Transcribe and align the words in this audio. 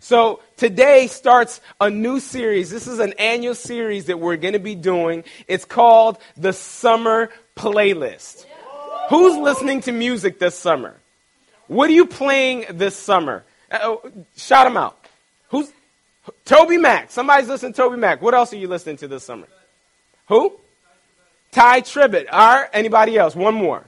So 0.00 0.40
today 0.56 1.06
starts 1.08 1.60
a 1.78 1.90
new 1.90 2.20
series. 2.20 2.70
This 2.70 2.86
is 2.86 2.98
an 2.98 3.12
annual 3.18 3.54
series 3.54 4.06
that 4.06 4.18
we're 4.18 4.36
going 4.36 4.54
to 4.54 4.58
be 4.58 4.74
doing. 4.74 5.24
It's 5.46 5.66
called 5.66 6.18
the 6.38 6.54
Summer 6.54 7.30
Playlist. 7.54 8.46
Who's 9.10 9.36
listening 9.36 9.82
to 9.82 9.92
music 9.92 10.38
this 10.38 10.58
summer? 10.58 10.96
What 11.68 11.90
are 11.90 11.92
you 11.92 12.06
playing 12.06 12.64
this 12.70 12.96
summer? 12.96 13.44
Uh, 13.70 13.96
shout 14.36 14.66
them 14.66 14.78
out. 14.78 14.96
Who's 15.50 15.70
Toby 16.46 16.78
Mac? 16.78 17.10
Somebody's 17.10 17.48
listening 17.48 17.74
to 17.74 17.76
Toby 17.76 17.98
Mac. 17.98 18.22
What 18.22 18.32
else 18.32 18.54
are 18.54 18.56
you 18.56 18.68
listening 18.68 18.96
to 18.98 19.08
this 19.08 19.22
summer? 19.22 19.48
Who? 20.28 20.58
Tye 21.52 21.82
Tribbett. 21.82 22.26
All 22.32 22.60
right. 22.60 22.70
Anybody 22.72 23.18
else? 23.18 23.36
One 23.36 23.54
more. 23.54 23.84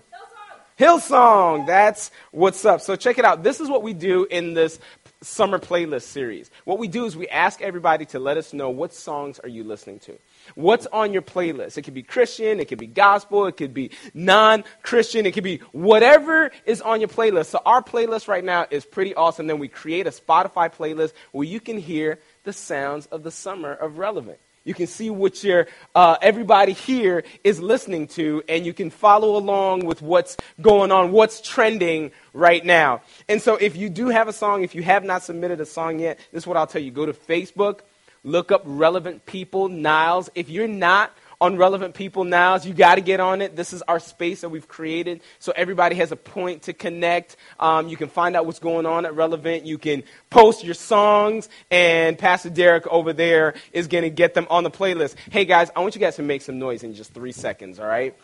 Hillsong. 0.78 1.66
That's 1.66 2.10
what's 2.32 2.64
up. 2.64 2.80
So 2.80 2.96
check 2.96 3.18
it 3.18 3.24
out. 3.24 3.42
This 3.42 3.60
is 3.60 3.68
what 3.68 3.82
we 3.82 3.94
do 3.94 4.26
in 4.30 4.54
this 4.54 4.78
summer 5.22 5.58
playlist 5.58 6.02
series. 6.02 6.50
What 6.64 6.78
we 6.78 6.88
do 6.88 7.04
is 7.04 7.16
we 7.16 7.28
ask 7.28 7.62
everybody 7.62 8.04
to 8.06 8.18
let 8.18 8.36
us 8.36 8.52
know 8.52 8.70
what 8.70 8.92
songs 8.92 9.38
are 9.38 9.48
you 9.48 9.64
listening 9.64 10.00
to. 10.00 10.18
What's 10.54 10.86
on 10.86 11.12
your 11.12 11.22
playlist? 11.22 11.78
It 11.78 11.82
could 11.82 11.94
be 11.94 12.02
Christian, 12.02 12.60
it 12.60 12.68
could 12.68 12.78
be 12.78 12.86
gospel, 12.86 13.46
it 13.46 13.56
could 13.56 13.72
be 13.72 13.90
non-Christian, 14.14 15.24
it 15.24 15.32
could 15.32 15.44
be 15.44 15.58
whatever 15.72 16.50
is 16.66 16.80
on 16.80 17.00
your 17.00 17.08
playlist. 17.08 17.46
So 17.46 17.60
our 17.64 17.82
playlist 17.82 18.28
right 18.28 18.44
now 18.44 18.66
is 18.70 18.84
pretty 18.84 19.14
awesome. 19.14 19.46
Then 19.46 19.58
we 19.58 19.68
create 19.68 20.06
a 20.06 20.10
Spotify 20.10 20.72
playlist 20.72 21.12
where 21.30 21.46
you 21.46 21.60
can 21.60 21.78
hear 21.78 22.18
the 22.44 22.52
sounds 22.52 23.06
of 23.06 23.22
the 23.22 23.30
summer 23.30 23.72
of 23.72 23.98
relevant. 23.98 24.38
You 24.64 24.74
can 24.74 24.86
see 24.86 25.10
what 25.10 25.42
your, 25.42 25.66
uh, 25.94 26.16
everybody 26.22 26.72
here 26.72 27.24
is 27.42 27.60
listening 27.60 28.06
to, 28.08 28.42
and 28.48 28.64
you 28.64 28.72
can 28.72 28.90
follow 28.90 29.36
along 29.36 29.86
with 29.86 30.02
what's 30.02 30.36
going 30.60 30.92
on, 30.92 31.12
what's 31.12 31.40
trending 31.40 32.12
right 32.32 32.64
now. 32.64 33.02
And 33.28 33.42
so, 33.42 33.56
if 33.56 33.76
you 33.76 33.88
do 33.88 34.08
have 34.08 34.28
a 34.28 34.32
song, 34.32 34.62
if 34.62 34.74
you 34.74 34.82
have 34.82 35.04
not 35.04 35.22
submitted 35.22 35.60
a 35.60 35.66
song 35.66 35.98
yet, 35.98 36.18
this 36.32 36.44
is 36.44 36.46
what 36.46 36.56
I'll 36.56 36.66
tell 36.66 36.82
you. 36.82 36.90
Go 36.90 37.06
to 37.06 37.12
Facebook, 37.12 37.80
look 38.24 38.52
up 38.52 38.62
Relevant 38.64 39.26
People, 39.26 39.68
Niles. 39.68 40.30
If 40.34 40.48
you're 40.48 40.68
not 40.68 41.12
on 41.42 41.56
relevant 41.56 41.92
people 41.92 42.22
now. 42.22 42.56
You 42.56 42.72
got 42.72 42.94
to 42.94 43.00
get 43.00 43.18
on 43.18 43.42
it. 43.42 43.56
This 43.56 43.72
is 43.72 43.82
our 43.82 43.98
space 43.98 44.42
that 44.42 44.48
we've 44.48 44.68
created 44.68 45.22
so 45.40 45.52
everybody 45.56 45.96
has 45.96 46.12
a 46.12 46.16
point 46.16 46.62
to 46.62 46.72
connect. 46.72 47.36
Um, 47.58 47.88
you 47.88 47.96
can 47.96 48.08
find 48.08 48.36
out 48.36 48.46
what's 48.46 48.60
going 48.60 48.86
on 48.86 49.04
at 49.04 49.16
Relevant. 49.16 49.66
You 49.66 49.76
can 49.76 50.04
post 50.30 50.62
your 50.62 50.74
songs, 50.74 51.48
and 51.68 52.16
Pastor 52.16 52.48
Derek 52.48 52.86
over 52.86 53.12
there 53.12 53.54
is 53.72 53.88
going 53.88 54.04
to 54.04 54.10
get 54.10 54.34
them 54.34 54.46
on 54.50 54.62
the 54.62 54.70
playlist. 54.70 55.16
Hey, 55.32 55.44
guys, 55.44 55.68
I 55.74 55.80
want 55.80 55.96
you 55.96 56.00
guys 56.00 56.14
to 56.16 56.22
make 56.22 56.42
some 56.42 56.60
noise 56.60 56.84
in 56.84 56.94
just 56.94 57.12
three 57.12 57.32
seconds, 57.32 57.80
all 57.80 57.86
right? 57.88 58.16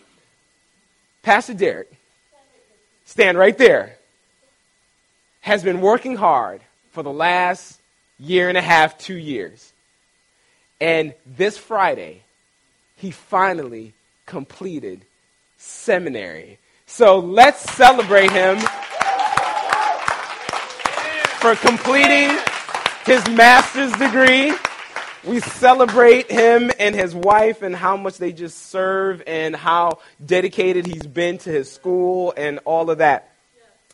Pastor 1.22 1.54
Derek, 1.54 1.92
stand 3.04 3.36
right 3.36 3.58
there, 3.58 3.96
has 5.40 5.64
been 5.64 5.80
working 5.80 6.14
hard 6.14 6.60
for 6.92 7.02
the 7.02 7.12
last 7.12 7.80
year 8.20 8.48
and 8.48 8.56
a 8.56 8.62
half, 8.62 8.96
two 8.96 9.16
years. 9.16 9.72
And 10.80 11.14
this 11.26 11.58
Friday, 11.58 12.22
he 12.98 13.10
finally 13.10 13.94
completed 14.26 15.04
seminary. 15.56 16.58
So 16.86 17.18
let's 17.18 17.60
celebrate 17.74 18.30
him 18.30 18.58
for 21.38 21.54
completing 21.56 22.36
his 23.06 23.26
master's 23.30 23.92
degree. 23.92 24.52
We 25.24 25.40
celebrate 25.40 26.30
him 26.30 26.70
and 26.78 26.94
his 26.94 27.14
wife 27.14 27.62
and 27.62 27.74
how 27.74 27.96
much 27.96 28.18
they 28.18 28.32
just 28.32 28.66
serve 28.66 29.22
and 29.26 29.54
how 29.54 29.98
dedicated 30.24 30.86
he's 30.86 31.06
been 31.06 31.38
to 31.38 31.50
his 31.50 31.70
school 31.70 32.34
and 32.36 32.58
all 32.64 32.90
of 32.90 32.98
that. 32.98 33.27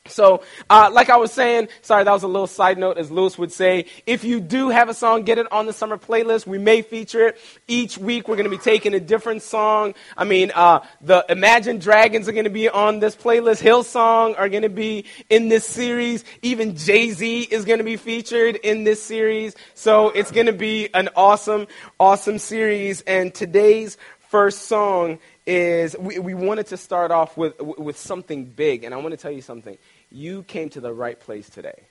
So, 0.07 0.43
uh, 0.69 0.91
like 0.93 1.09
I 1.09 1.17
was 1.17 1.33
saying, 1.33 1.69
sorry, 1.81 2.05
that 2.05 2.13
was 2.13 2.25
a 2.25 2.29
little 2.29 2.47
side 2.47 2.77
note, 2.77 2.99
as 2.99 3.11
Lewis 3.11 3.39
would 3.39 3.51
say. 3.51 3.87
If 4.05 4.23
you 4.23 4.39
do 4.39 4.69
have 4.69 4.91
a 4.91 4.95
song, 4.95 5.23
get 5.23 5.39
it 5.39 5.51
on 5.51 5.65
the 5.65 5.73
summer 5.73 5.97
playlist. 5.97 6.47
We 6.47 6.59
may 6.59 6.83
feature 6.83 7.29
it 7.29 7.39
each 7.69 7.97
week. 7.97 8.29
We're 8.29 8.37
going 8.37 8.45
to 8.45 8.55
be 8.55 8.59
taking 8.59 8.93
a 8.93 9.01
different 9.01 9.41
song. 9.41 9.95
I 10.15 10.25
mean, 10.25 10.53
uh, 10.55 10.81
the 11.01 11.25
Imagine 11.31 11.79
Dragons 11.79 12.29
are 12.29 12.33
going 12.33 12.45
to 12.45 12.51
be 12.51 12.69
on 12.69 12.99
this 12.99 13.17
playlist. 13.17 13.63
Hillsong 13.63 14.39
are 14.39 14.51
going 14.51 14.65
to 14.65 14.69
be 14.69 15.07
in 15.31 15.49
this 15.49 15.65
series. 15.65 16.23
Even 16.43 16.77
Jay 16.77 17.09
Z 17.13 17.49
is 17.51 17.65
going 17.65 17.79
to 17.79 17.85
be 17.85 17.97
featured 17.97 18.57
in 18.57 18.85
this 18.85 19.03
series. 19.03 19.57
So 19.73 20.11
it's 20.11 20.31
going 20.31 20.49
to 20.49 20.53
be 20.53 20.93
an 20.93 21.09
awesome, 21.17 21.67
awesome 21.99 22.39
series. 22.39 23.01
And 23.07 23.35
today's 23.35 23.97
first 24.35 24.63
song 24.63 25.21
is 25.47 25.97
we, 25.97 26.19
we 26.19 26.35
wanted 26.35 26.67
to 26.67 26.77
start 26.77 27.13
off 27.13 27.37
with, 27.37 27.57
with 27.61 27.97
something 27.97 28.45
big. 28.45 28.83
And 28.83 28.93
I 28.93 28.97
want 28.97 29.13
to 29.13 29.17
tell 29.17 29.31
you 29.31 29.43
something 29.43 29.79
you 30.11 30.43
came 30.43 30.71
to 30.71 30.81
the 30.81 30.93
right 30.93 31.21
place 31.21 31.49
today. 31.49 31.85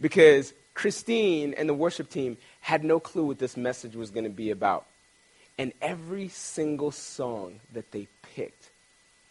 Because 0.00 0.54
Christine 0.72 1.52
and 1.52 1.68
the 1.68 1.74
worship 1.74 2.08
team 2.08 2.38
had 2.62 2.82
no 2.84 2.98
clue 2.98 3.24
what 3.24 3.38
this 3.38 3.54
message 3.54 3.94
was 3.94 4.10
going 4.10 4.24
to 4.24 4.30
be 4.30 4.50
about. 4.50 4.86
And 5.58 5.74
every 5.82 6.28
single 6.28 6.90
song 6.90 7.60
that 7.74 7.90
they 7.90 8.08
picked 8.34 8.70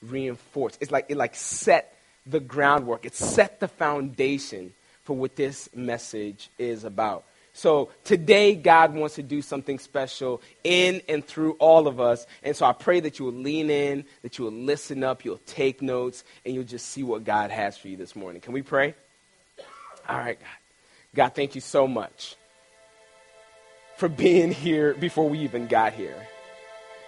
reinforced. 0.04 0.78
It's 0.80 0.92
like 0.92 1.08
it 1.10 1.18
like 1.18 1.34
set 1.34 1.98
the 2.28 2.40
groundwork. 2.40 3.04
It 3.04 3.16
set 3.16 3.60
the 3.60 3.68
foundation 3.68 4.74
for 5.06 5.18
what 5.18 5.36
this 5.36 5.70
message 5.74 6.52
is 6.60 6.84
about. 6.84 7.24
So 7.62 7.90
today, 8.04 8.56
God 8.56 8.96
wants 8.96 9.14
to 9.16 9.22
do 9.22 9.44
something 9.44 9.78
special 9.78 10.42
in 10.64 11.00
and 11.08 11.24
through 11.24 11.52
all 11.60 11.88
of 11.88 12.00
us. 12.00 12.26
And 12.42 12.56
so 12.56 12.66
I 12.66 12.74
pray 12.74 13.02
that 13.02 13.20
you 13.20 13.26
will 13.26 13.34
lean 13.34 13.70
in, 13.70 14.06
that 14.24 14.40
you 14.40 14.46
will 14.46 14.52
listen 14.52 15.04
up, 15.04 15.24
you'll 15.24 15.38
take 15.46 15.80
notes, 15.80 16.24
and 16.44 16.56
you'll 16.56 16.64
just 16.64 16.88
see 16.88 17.04
what 17.04 17.24
God 17.24 17.52
has 17.52 17.78
for 17.78 17.88
you 17.88 17.98
this 17.98 18.16
morning. 18.16 18.42
Can 18.42 18.54
we 18.54 18.64
pray? 18.64 18.96
All 20.10 20.18
right, 20.18 20.40
God. 20.40 20.50
God, 21.14 21.36
thank 21.36 21.54
you 21.54 21.62
so 21.62 21.88
much 21.88 22.36
for 23.96 24.10
being 24.10 24.52
here 24.52 24.96
before 24.96 25.30
we 25.30 25.38
even 25.42 25.68
got 25.68 25.94
here. 25.94 26.18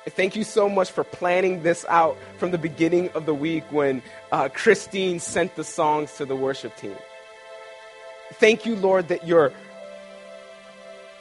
Thank 0.07 0.35
you 0.35 0.43
so 0.43 0.69
much 0.69 0.91
for 0.91 1.03
planning 1.03 1.63
this 1.63 1.83
out 1.89 2.15
from 2.37 2.51
the 2.51 2.59
beginning 2.59 3.09
of 3.15 3.25
the 3.25 3.33
week 3.33 3.63
when 3.71 4.03
uh, 4.31 4.49
Christine 4.49 5.19
sent 5.19 5.55
the 5.55 5.63
songs 5.63 6.13
to 6.17 6.25
the 6.25 6.35
worship 6.35 6.77
team. 6.77 6.95
Thank 8.33 8.67
you, 8.67 8.75
Lord, 8.75 9.07
that 9.07 9.27
you're 9.27 9.51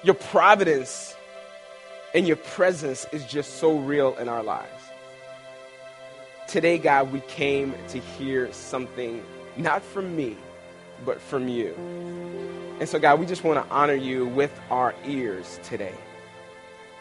your 0.02 0.14
providence 0.14 1.16
and 2.14 2.26
your 2.26 2.36
presence 2.36 3.06
is 3.12 3.24
just 3.24 3.58
so 3.58 3.78
real 3.78 4.16
in 4.16 4.28
our 4.28 4.42
lives. 4.42 4.82
Today, 6.48 6.76
God, 6.76 7.12
we 7.12 7.20
came 7.20 7.74
to 7.88 7.98
hear 7.98 8.52
something 8.52 9.22
not 9.56 9.82
from 9.82 10.14
me, 10.16 10.36
but 11.04 11.20
from 11.20 11.48
you. 11.48 11.74
And 12.80 12.88
so, 12.88 12.98
God, 12.98 13.20
we 13.20 13.26
just 13.26 13.44
want 13.44 13.64
to 13.64 13.74
honor 13.74 13.94
you 13.94 14.26
with 14.26 14.52
our 14.70 14.94
ears 15.06 15.60
today. 15.62 15.94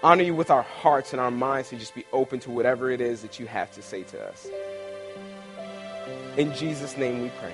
Honor 0.03 0.23
you 0.23 0.35
with 0.35 0.50
our 0.50 0.63
hearts 0.63 1.12
and 1.12 1.19
our 1.19 1.31
minds 1.31 1.69
to 1.69 1.75
just 1.75 1.94
be 1.94 2.06
open 2.13 2.39
to 2.41 2.51
whatever 2.51 2.89
it 2.91 3.01
is 3.01 3.22
that 3.22 3.39
you 3.39 3.47
have 3.47 3.72
to 3.73 3.81
say 3.81 4.03
to 4.03 4.23
us. 4.23 4.47
In 6.38 6.53
Jesus' 6.53 6.97
name 6.97 7.22
we 7.22 7.29
pray. 7.39 7.53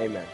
Amen. 0.00 0.26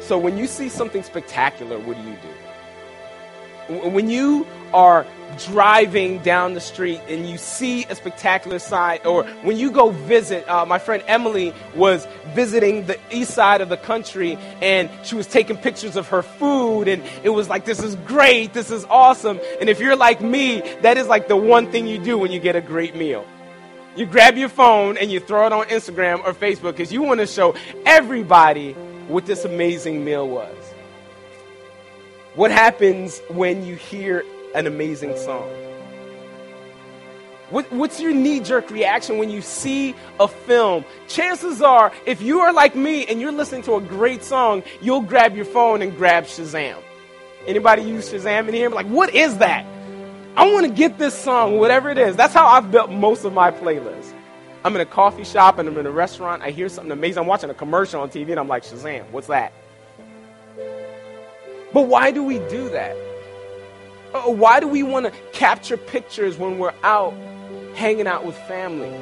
So 0.00 0.18
when 0.18 0.36
you 0.36 0.46
see 0.46 0.68
something 0.68 1.02
spectacular, 1.02 1.78
what 1.78 1.96
do 1.96 2.02
you 2.02 2.16
do? 2.16 3.90
When 3.90 4.10
you 4.10 4.46
are 4.74 5.06
driving 5.38 6.18
down 6.18 6.54
the 6.54 6.60
street 6.60 7.00
and 7.08 7.28
you 7.28 7.38
see 7.38 7.84
a 7.84 7.94
spectacular 7.94 8.58
sight, 8.58 9.06
or 9.06 9.22
when 9.44 9.56
you 9.56 9.70
go 9.70 9.90
visit, 9.90 10.48
uh, 10.48 10.66
my 10.66 10.80
friend 10.80 11.04
Emily 11.06 11.54
was 11.76 12.06
visiting 12.34 12.86
the 12.86 12.98
east 13.12 13.32
side 13.32 13.60
of 13.60 13.68
the 13.68 13.76
country 13.76 14.36
and 14.60 14.90
she 15.04 15.14
was 15.14 15.28
taking 15.28 15.56
pictures 15.56 15.94
of 15.94 16.08
her 16.08 16.22
food, 16.22 16.88
and 16.88 17.02
it 17.22 17.30
was 17.30 17.48
like, 17.48 17.64
this 17.64 17.80
is 17.80 17.94
great, 18.06 18.52
this 18.52 18.72
is 18.72 18.84
awesome. 18.86 19.38
And 19.60 19.68
if 19.68 19.78
you're 19.78 19.96
like 19.96 20.20
me, 20.20 20.62
that 20.82 20.96
is 20.96 21.06
like 21.06 21.28
the 21.28 21.36
one 21.36 21.70
thing 21.70 21.86
you 21.86 21.98
do 21.98 22.18
when 22.18 22.32
you 22.32 22.40
get 22.40 22.56
a 22.56 22.60
great 22.60 22.96
meal. 22.96 23.24
You 23.94 24.06
grab 24.06 24.36
your 24.36 24.48
phone 24.48 24.96
and 24.96 25.12
you 25.12 25.20
throw 25.20 25.46
it 25.46 25.52
on 25.52 25.66
Instagram 25.66 26.24
or 26.24 26.32
Facebook 26.32 26.72
because 26.72 26.92
you 26.92 27.02
want 27.02 27.20
to 27.20 27.26
show 27.26 27.54
everybody 27.86 28.74
what 29.10 29.26
this 29.26 29.44
amazing 29.44 30.04
meal 30.04 30.28
was. 30.28 30.56
What 32.34 32.50
happens 32.50 33.20
when 33.28 33.64
you 33.64 33.74
hear 33.74 34.24
an 34.54 34.66
amazing 34.66 35.16
song? 35.16 35.50
What, 37.50 37.70
what's 37.72 38.00
your 38.00 38.12
knee 38.12 38.38
jerk 38.38 38.70
reaction 38.70 39.18
when 39.18 39.28
you 39.28 39.42
see 39.42 39.96
a 40.20 40.28
film? 40.28 40.84
Chances 41.08 41.60
are, 41.60 41.90
if 42.06 42.22
you 42.22 42.40
are 42.40 42.52
like 42.52 42.76
me 42.76 43.04
and 43.06 43.20
you're 43.20 43.32
listening 43.32 43.62
to 43.62 43.74
a 43.74 43.80
great 43.80 44.22
song, 44.22 44.62
you'll 44.80 45.00
grab 45.00 45.34
your 45.34 45.44
phone 45.44 45.82
and 45.82 45.96
grab 45.96 46.24
Shazam. 46.24 46.76
Anybody 47.48 47.82
use 47.82 48.12
Shazam 48.12 48.46
in 48.46 48.54
here? 48.54 48.70
Like, 48.70 48.86
what 48.86 49.12
is 49.12 49.38
that? 49.38 49.66
I 50.36 50.52
want 50.52 50.66
to 50.66 50.72
get 50.72 50.98
this 50.98 51.18
song, 51.18 51.58
whatever 51.58 51.90
it 51.90 51.98
is. 51.98 52.14
That's 52.14 52.32
how 52.32 52.46
I've 52.46 52.70
built 52.70 52.92
most 52.92 53.24
of 53.24 53.32
my 53.32 53.50
playlists. 53.50 54.14
I'm 54.62 54.74
in 54.74 54.80
a 54.82 54.86
coffee 54.86 55.24
shop 55.24 55.58
and 55.58 55.68
I'm 55.68 55.78
in 55.78 55.86
a 55.86 55.90
restaurant. 55.90 56.42
I 56.42 56.50
hear 56.50 56.68
something 56.68 56.92
amazing. 56.92 57.22
I'm 57.22 57.26
watching 57.26 57.48
a 57.48 57.54
commercial 57.54 58.02
on 58.02 58.10
TV 58.10 58.30
and 58.30 58.40
I'm 58.40 58.48
like, 58.48 58.62
Shazam, 58.62 59.10
what's 59.10 59.28
that? 59.28 59.52
But 61.72 61.86
why 61.86 62.10
do 62.10 62.22
we 62.22 62.38
do 62.40 62.68
that? 62.70 62.96
Uh, 64.12 64.22
why 64.32 64.60
do 64.60 64.68
we 64.68 64.82
want 64.82 65.06
to 65.06 65.12
capture 65.32 65.76
pictures 65.76 66.36
when 66.36 66.58
we're 66.58 66.74
out 66.82 67.14
hanging 67.74 68.06
out 68.06 68.26
with 68.26 68.36
family? 68.48 68.92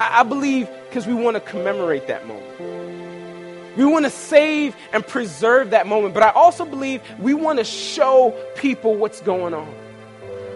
I, 0.00 0.20
I 0.20 0.22
believe 0.22 0.70
because 0.88 1.06
we 1.06 1.14
want 1.14 1.34
to 1.34 1.40
commemorate 1.40 2.06
that 2.06 2.26
moment. 2.26 3.76
We 3.76 3.84
want 3.84 4.04
to 4.04 4.10
save 4.10 4.76
and 4.92 5.06
preserve 5.06 5.70
that 5.70 5.86
moment. 5.86 6.14
But 6.14 6.22
I 6.22 6.30
also 6.30 6.64
believe 6.64 7.02
we 7.18 7.34
want 7.34 7.58
to 7.58 7.64
show 7.64 8.30
people 8.54 8.94
what's 8.94 9.20
going 9.20 9.52
on. 9.52 9.83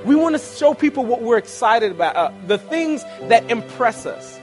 We 0.08 0.14
want 0.14 0.34
to 0.34 0.42
show 0.42 0.72
people 0.72 1.04
what 1.04 1.20
we're 1.20 1.36
excited 1.36 1.92
about, 1.92 2.16
uh, 2.16 2.32
the 2.46 2.56
things 2.56 3.04
that 3.24 3.50
impress 3.50 4.06
us. 4.06 4.40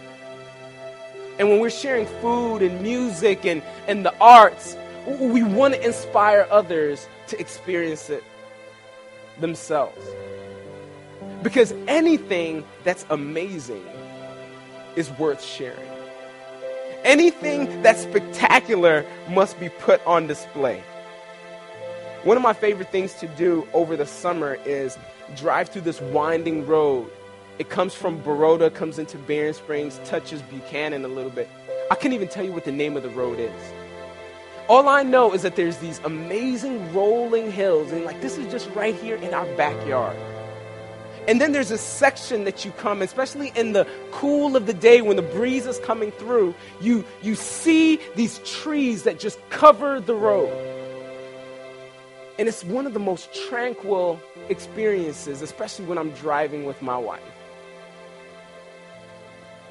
And 1.40 1.50
when 1.50 1.60
we're 1.60 1.72
sharing 1.72 2.06
food 2.22 2.62
and 2.62 2.84
music 2.84 3.48
and, 3.48 3.64
and 3.88 4.06
the 4.06 4.16
arts, 4.20 4.78
we 5.08 5.42
want 5.42 5.74
to 5.74 5.84
inspire 5.84 6.48
others 6.52 7.10
to 7.30 7.40
experience 7.40 8.12
it 8.12 8.24
themselves. 9.40 10.00
Because 11.42 11.74
anything 11.88 12.64
that's 12.84 13.04
amazing 13.10 13.88
is 14.96 15.10
worth 15.14 15.44
sharing. 15.44 15.90
Anything 17.04 17.82
that's 17.82 18.04
spectacular 18.04 19.04
must 19.32 19.60
be 19.60 19.70
put 19.70 20.00
on 20.06 20.28
display. 20.28 20.84
One 22.24 22.38
of 22.38 22.44
my 22.44 22.54
favorite 22.54 22.92
things 22.92 23.16
to 23.16 23.28
do 23.30 23.68
over 23.74 23.98
the 23.98 24.06
summer 24.06 24.60
is 24.64 24.96
drive 25.36 25.70
through 25.70 25.84
this 25.84 26.02
winding 26.02 26.66
road. 26.66 27.10
It 27.58 27.70
comes 27.70 27.94
from 27.94 28.22
Baroda, 28.22 28.70
comes 28.70 29.00
into 29.00 29.18
Berrien 29.18 29.54
Springs, 29.54 30.00
touches 30.06 30.42
Buchanan 30.42 31.06
a 31.06 31.08
little 31.08 31.32
bit. 31.32 31.50
I 31.90 31.96
can't 31.96 32.14
even 32.14 32.28
tell 32.28 32.44
you 32.44 32.52
what 32.52 32.66
the 32.66 32.72
name 32.72 32.98
of 32.98 33.04
the 33.04 33.10
road 33.10 33.40
is. 33.40 33.74
All 34.68 34.90
I 34.90 35.04
know 35.04 35.34
is 35.34 35.44
that 35.44 35.56
there's 35.56 35.78
these 35.78 36.00
amazing 36.04 36.94
rolling 36.94 37.52
hills, 37.52 37.92
and 37.92 38.04
like 38.04 38.20
this 38.22 38.38
is 38.38 38.52
just 38.52 38.70
right 38.72 38.96
here 38.96 39.16
in 39.16 39.34
our 39.34 39.46
backyard. 39.56 40.18
And 41.28 41.40
then 41.40 41.54
there's 41.54 41.72
a 41.72 41.78
section 41.78 42.44
that 42.44 42.66
you 42.66 42.72
come, 42.72 43.02
especially 43.02 43.52
in 43.56 43.74
the 43.74 43.88
cool 44.12 44.56
of 44.56 44.68
the 44.68 44.74
day 44.74 45.02
when 45.02 45.16
the 45.16 45.24
breeze 45.24 45.66
is 45.66 45.80
coming 45.80 46.12
through, 46.12 46.54
you, 46.82 47.04
you 47.22 47.36
see 47.36 48.00
these 48.16 48.40
trees 48.40 49.04
that 49.04 49.20
just 49.20 49.40
cover 49.50 50.00
the 50.00 50.14
road. 50.14 50.75
And 52.38 52.48
it's 52.48 52.64
one 52.64 52.86
of 52.86 52.94
the 52.94 53.00
most 53.00 53.34
tranquil 53.48 54.20
experiences, 54.50 55.42
especially 55.42 55.86
when 55.86 55.98
I'm 55.98 56.12
driving 56.12 56.66
with 56.66 56.82
my 56.82 56.98
wife. 56.98 57.22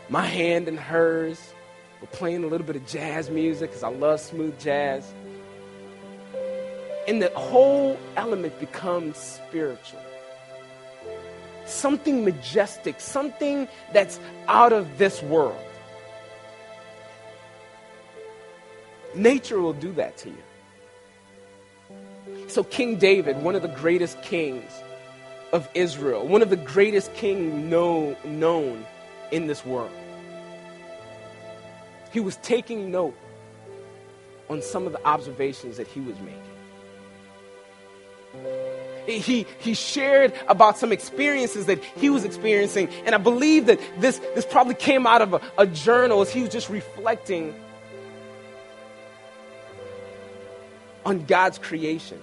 My 0.09 0.27
hand 0.27 0.69
in 0.69 0.77
hers, 0.77 1.55
we're 2.01 2.09
playing 2.09 2.45
a 2.45 2.47
little 2.47 2.67
bit 2.67 2.77
of 2.77 2.87
jazz 2.87 3.31
music 3.31 3.71
because 3.71 3.83
I 3.83 3.89
love 3.89 4.21
smooth 4.21 4.59
jazz. 4.59 5.13
And 7.07 7.21
the 7.21 7.31
whole 7.37 7.99
element 8.17 8.59
becomes 8.61 9.19
spiritual 9.19 10.01
something 11.67 12.25
majestic, 12.25 13.01
something 13.01 13.69
that's 13.93 14.21
out 14.49 14.73
of 14.73 14.99
this 14.99 15.23
world. 15.23 15.57
Nature 19.15 19.61
will 19.61 19.73
do 19.73 19.93
that 19.93 20.17
to 20.19 20.29
you. 20.29 20.43
So, 22.55 22.63
King 22.63 22.99
David, 22.99 23.43
one 23.43 23.57
of 23.57 23.63
the 23.63 23.69
greatest 23.69 24.23
kings 24.23 24.71
of 25.53 25.69
Israel, 25.75 26.25
one 26.25 26.41
of 26.41 26.51
the 26.51 26.57
greatest 26.57 27.13
kings 27.15 27.53
know, 27.53 28.17
known 28.25 28.87
in 29.33 29.49
this 29.49 29.67
world, 29.67 29.91
he 32.13 32.21
was 32.21 32.37
taking 32.37 32.93
note 32.93 33.19
on 34.49 34.63
some 34.63 34.87
of 34.87 34.93
the 34.93 35.05
observations 35.05 35.79
that 35.79 35.89
he 35.89 35.99
was 35.99 36.15
making 36.21 36.39
he, 39.07 39.47
he 39.59 39.75
shared 39.75 40.33
about 40.47 40.79
some 40.79 40.93
experiences 40.93 41.67
that 41.67 41.83
he 41.83 42.09
was 42.09 42.25
experiencing. 42.25 42.89
And 43.05 43.17
I 43.17 43.19
believe 43.19 43.67
that 43.67 43.81
this, 43.99 44.19
this 44.37 44.47
probably 44.47 44.75
came 44.75 45.07
out 45.09 45.23
of 45.23 45.35
a, 45.35 45.41
a 45.59 45.67
journal 45.67 46.21
as 46.21 46.31
he 46.31 46.43
was 46.43 46.51
just 46.51 46.71
reflecting 46.71 47.55
on 51.05 51.25
God's 51.27 51.59
creation. 51.59 52.21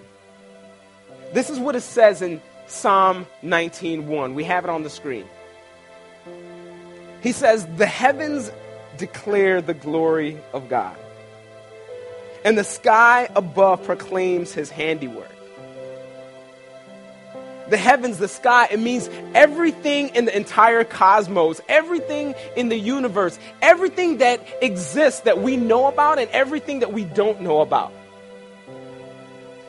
This 1.33 1.49
is 1.49 1.59
what 1.59 1.75
it 1.75 1.81
says 1.81 2.21
in 2.21 2.41
Psalm 2.67 3.27
19:1. 3.41 4.35
We 4.35 4.43
have 4.45 4.63
it 4.63 4.69
on 4.69 4.83
the 4.83 4.89
screen. 4.89 5.25
He 7.21 7.31
says, 7.31 7.65
"The 7.77 7.85
heavens 7.85 8.51
declare 8.97 9.61
the 9.61 9.73
glory 9.73 10.37
of 10.53 10.69
God, 10.69 10.95
and 12.43 12.57
the 12.57 12.63
sky 12.63 13.29
above 13.35 13.83
proclaims 13.83 14.53
his 14.53 14.69
handiwork." 14.69 15.31
the 17.71 17.77
heavens, 17.77 18.17
the 18.17 18.27
sky. 18.27 18.67
It 18.69 18.79
means 18.79 19.09
everything 19.33 20.09
in 20.09 20.25
the 20.25 20.35
entire 20.35 20.83
cosmos, 20.83 21.61
everything 21.67 22.35
in 22.55 22.69
the 22.69 22.77
universe, 22.77 23.39
everything 23.61 24.17
that 24.17 24.45
exists 24.61 25.21
that 25.21 25.41
we 25.41 25.55
know 25.55 25.87
about 25.87 26.19
and 26.19 26.29
everything 26.31 26.81
that 26.81 26.93
we 26.93 27.05
don't 27.05 27.41
know 27.41 27.61
about. 27.61 27.93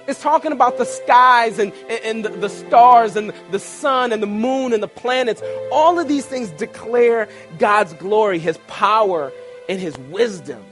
It's 0.09 0.21
talking 0.21 0.53
about 0.53 0.79
the 0.79 0.85
skies 0.85 1.59
and, 1.59 1.73
and, 2.05 2.25
the, 2.25 2.49
stars 2.49 3.15
and 3.15 3.33
the 3.51 3.59
sun 3.59 4.13
and 4.13 4.23
the 4.23 4.27
moon 4.27 4.73
and 4.73 4.83
the 4.83 4.89
planets. 4.89 5.43
All 5.71 5.99
of 5.99 6.09
these 6.09 6.27
things 6.27 6.51
declare 6.51 7.29
God's 7.59 7.93
glory, 7.95 8.39
His 8.39 8.59
power, 8.67 9.33
and 9.69 9.81
His 9.81 9.97
wisdom. 9.99 10.65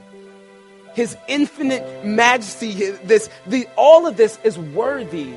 His 0.93 1.15
infinite 1.29 2.05
majesty, 2.05 2.71
his, 2.71 2.99
this, 2.99 3.29
the, 3.47 3.65
all 3.77 4.07
of 4.07 4.17
this 4.17 4.37
is 4.43 4.57
worthy 4.57 5.33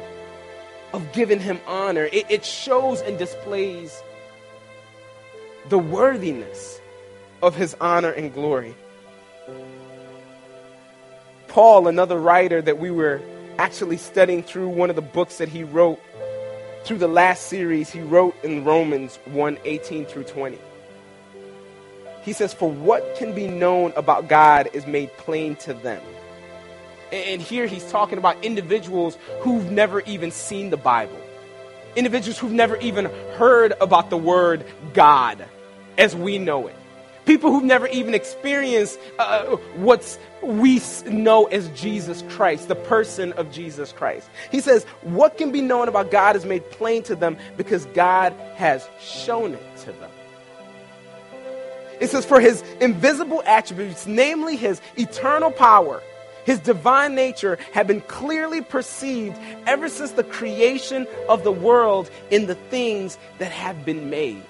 of 0.92 1.12
giving 1.12 1.38
him 1.38 1.60
honor. 1.66 2.08
It, 2.12 2.26
it 2.28 2.44
shows 2.44 3.00
and 3.00 3.16
displays 3.16 4.02
the 5.68 5.78
worthiness 5.78 6.80
of 7.40 7.54
his 7.54 7.76
honor 7.80 8.10
and 8.10 8.34
glory. 8.34 8.74
Paul, 11.46 11.86
another 11.86 12.18
writer 12.18 12.60
that 12.60 12.78
we 12.78 12.90
were 12.90 13.22
actually 13.58 13.96
studying 13.96 14.42
through 14.42 14.68
one 14.68 14.90
of 14.90 14.96
the 14.96 15.02
books 15.02 15.38
that 15.38 15.48
he 15.48 15.64
wrote 15.64 16.00
through 16.84 16.98
the 16.98 17.08
last 17.08 17.46
series, 17.46 17.90
he 17.90 18.00
wrote 18.00 18.34
in 18.44 18.64
Romans 18.64 19.18
1 19.26 19.58
18 19.64 20.04
through 20.06 20.24
20. 20.24 20.58
He 22.22 22.32
says, 22.32 22.52
For 22.52 22.70
what 22.70 23.16
can 23.16 23.34
be 23.34 23.46
known 23.46 23.92
about 23.96 24.28
God 24.28 24.68
is 24.72 24.86
made 24.86 25.10
plain 25.16 25.56
to 25.56 25.74
them 25.74 26.02
and 27.14 27.40
here 27.40 27.66
he's 27.66 27.88
talking 27.90 28.18
about 28.18 28.44
individuals 28.44 29.16
who've 29.40 29.70
never 29.70 30.00
even 30.00 30.30
seen 30.32 30.70
the 30.70 30.76
Bible, 30.76 31.18
individuals 31.94 32.38
who've 32.38 32.52
never 32.52 32.76
even 32.78 33.06
heard 33.36 33.72
about 33.80 34.10
the 34.10 34.16
word 34.16 34.64
God 34.92 35.44
as 35.96 36.16
we 36.16 36.38
know 36.38 36.66
it. 36.66 36.74
People 37.24 37.50
who've 37.50 37.64
never 37.64 37.86
even 37.88 38.14
experienced 38.14 38.98
uh, 39.18 39.56
what 39.76 40.18
we 40.42 40.80
know 41.06 41.46
as 41.46 41.68
Jesus 41.70 42.22
Christ, 42.30 42.68
the 42.68 42.74
person 42.74 43.32
of 43.34 43.50
Jesus 43.50 43.92
Christ. 43.92 44.28
He 44.50 44.60
says, 44.60 44.84
What 45.02 45.38
can 45.38 45.50
be 45.50 45.62
known 45.62 45.88
about 45.88 46.10
God 46.10 46.36
is 46.36 46.44
made 46.44 46.68
plain 46.70 47.02
to 47.04 47.16
them 47.16 47.38
because 47.56 47.86
God 47.86 48.32
has 48.56 48.86
shown 49.00 49.54
it 49.54 49.76
to 49.78 49.92
them. 49.92 50.10
It 52.00 52.10
says, 52.10 52.26
For 52.26 52.40
his 52.40 52.62
invisible 52.80 53.42
attributes, 53.46 54.06
namely 54.06 54.56
his 54.56 54.80
eternal 54.96 55.50
power, 55.50 56.02
his 56.44 56.58
divine 56.58 57.14
nature 57.14 57.58
had 57.72 57.86
been 57.86 58.02
clearly 58.02 58.60
perceived 58.60 59.38
ever 59.66 59.88
since 59.88 60.12
the 60.12 60.24
creation 60.24 61.06
of 61.28 61.42
the 61.42 61.52
world 61.52 62.10
in 62.30 62.46
the 62.46 62.54
things 62.54 63.18
that 63.38 63.50
have 63.50 63.84
been 63.84 64.10
made. 64.10 64.42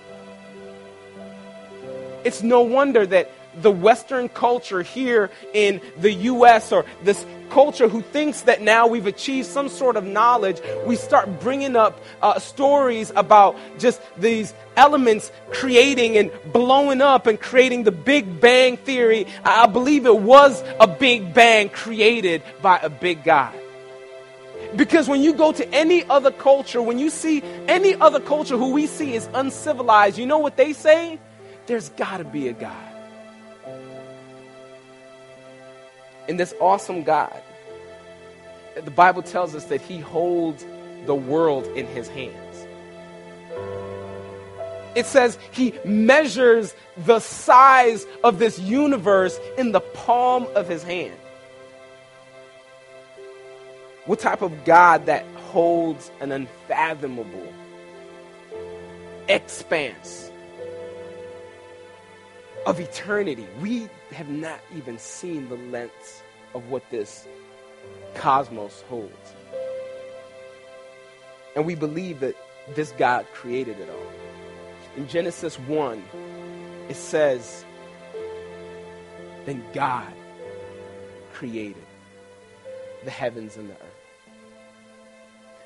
It's 2.24 2.42
no 2.42 2.62
wonder 2.62 3.06
that 3.06 3.30
the 3.56 3.70
Western 3.70 4.28
culture 4.28 4.82
here 4.82 5.30
in 5.52 5.80
the 5.98 6.12
U.S. 6.12 6.72
or 6.72 6.84
this 7.02 7.24
culture 7.50 7.88
who 7.88 8.02
thinks 8.02 8.42
that 8.42 8.62
now 8.62 8.86
we've 8.86 9.06
achieved 9.06 9.46
some 9.46 9.68
sort 9.68 9.96
of 9.96 10.04
knowledge, 10.04 10.60
we 10.86 10.96
start 10.96 11.40
bringing 11.40 11.76
up 11.76 12.00
uh, 12.22 12.38
stories 12.38 13.12
about 13.14 13.56
just 13.78 14.00
these 14.18 14.52
elements 14.76 15.30
creating 15.52 16.16
and 16.16 16.32
blowing 16.52 17.00
up 17.00 17.26
and 17.26 17.40
creating 17.40 17.84
the 17.84 17.92
Big 17.92 18.40
Bang 18.40 18.76
Theory. 18.76 19.26
I 19.44 19.66
believe 19.66 20.06
it 20.06 20.18
was 20.18 20.62
a 20.80 20.86
Big 20.86 21.32
Bang 21.32 21.68
created 21.68 22.42
by 22.60 22.78
a 22.78 22.90
big 22.90 23.22
God. 23.22 23.54
Because 24.74 25.08
when 25.08 25.22
you 25.22 25.34
go 25.34 25.52
to 25.52 25.68
any 25.72 26.02
other 26.04 26.32
culture, 26.32 26.82
when 26.82 26.98
you 26.98 27.10
see 27.10 27.42
any 27.68 27.94
other 27.94 28.18
culture 28.18 28.56
who 28.56 28.72
we 28.72 28.86
see 28.88 29.14
is 29.14 29.28
uncivilized, 29.34 30.18
you 30.18 30.26
know 30.26 30.38
what 30.38 30.56
they 30.56 30.72
say? 30.72 31.20
There's 31.66 31.88
got 31.90 32.18
to 32.18 32.24
be 32.24 32.48
a 32.48 32.52
God. 32.52 32.94
And 36.28 36.40
this 36.40 36.54
awesome 36.60 37.02
God, 37.02 37.42
the 38.82 38.90
Bible 38.90 39.22
tells 39.22 39.54
us 39.54 39.64
that 39.66 39.80
He 39.80 39.98
holds 39.98 40.64
the 41.06 41.14
world 41.14 41.66
in 41.76 41.86
His 41.86 42.08
hands. 42.08 42.66
It 44.94 45.06
says 45.06 45.38
He 45.52 45.74
measures 45.84 46.74
the 46.96 47.20
size 47.20 48.06
of 48.22 48.38
this 48.38 48.58
universe 48.58 49.38
in 49.58 49.72
the 49.72 49.80
palm 49.80 50.46
of 50.54 50.68
His 50.68 50.82
hand. 50.82 51.14
What 54.06 54.20
type 54.20 54.42
of 54.42 54.64
God 54.64 55.06
that 55.06 55.24
holds 55.46 56.10
an 56.20 56.30
unfathomable 56.30 57.52
expanse 59.28 60.30
of 62.66 62.80
eternity? 62.80 63.46
We 63.60 63.88
have 64.12 64.28
not 64.28 64.60
even 64.76 64.98
seen 64.98 65.48
the 65.48 65.56
lengths 65.56 66.22
of 66.54 66.68
what 66.68 66.88
this 66.90 67.26
cosmos 68.14 68.82
holds. 68.88 69.34
And 71.56 71.66
we 71.66 71.74
believe 71.74 72.20
that 72.20 72.36
this 72.74 72.92
God 72.92 73.26
created 73.32 73.78
it 73.78 73.88
all. 73.88 74.12
In 74.96 75.08
Genesis 75.08 75.58
1, 75.58 76.02
it 76.88 76.96
says, 76.96 77.64
Then 79.44 79.64
God 79.72 80.12
created 81.32 81.82
the 83.04 83.10
heavens 83.10 83.56
and 83.56 83.68
the 83.68 83.74
earth. 83.74 83.83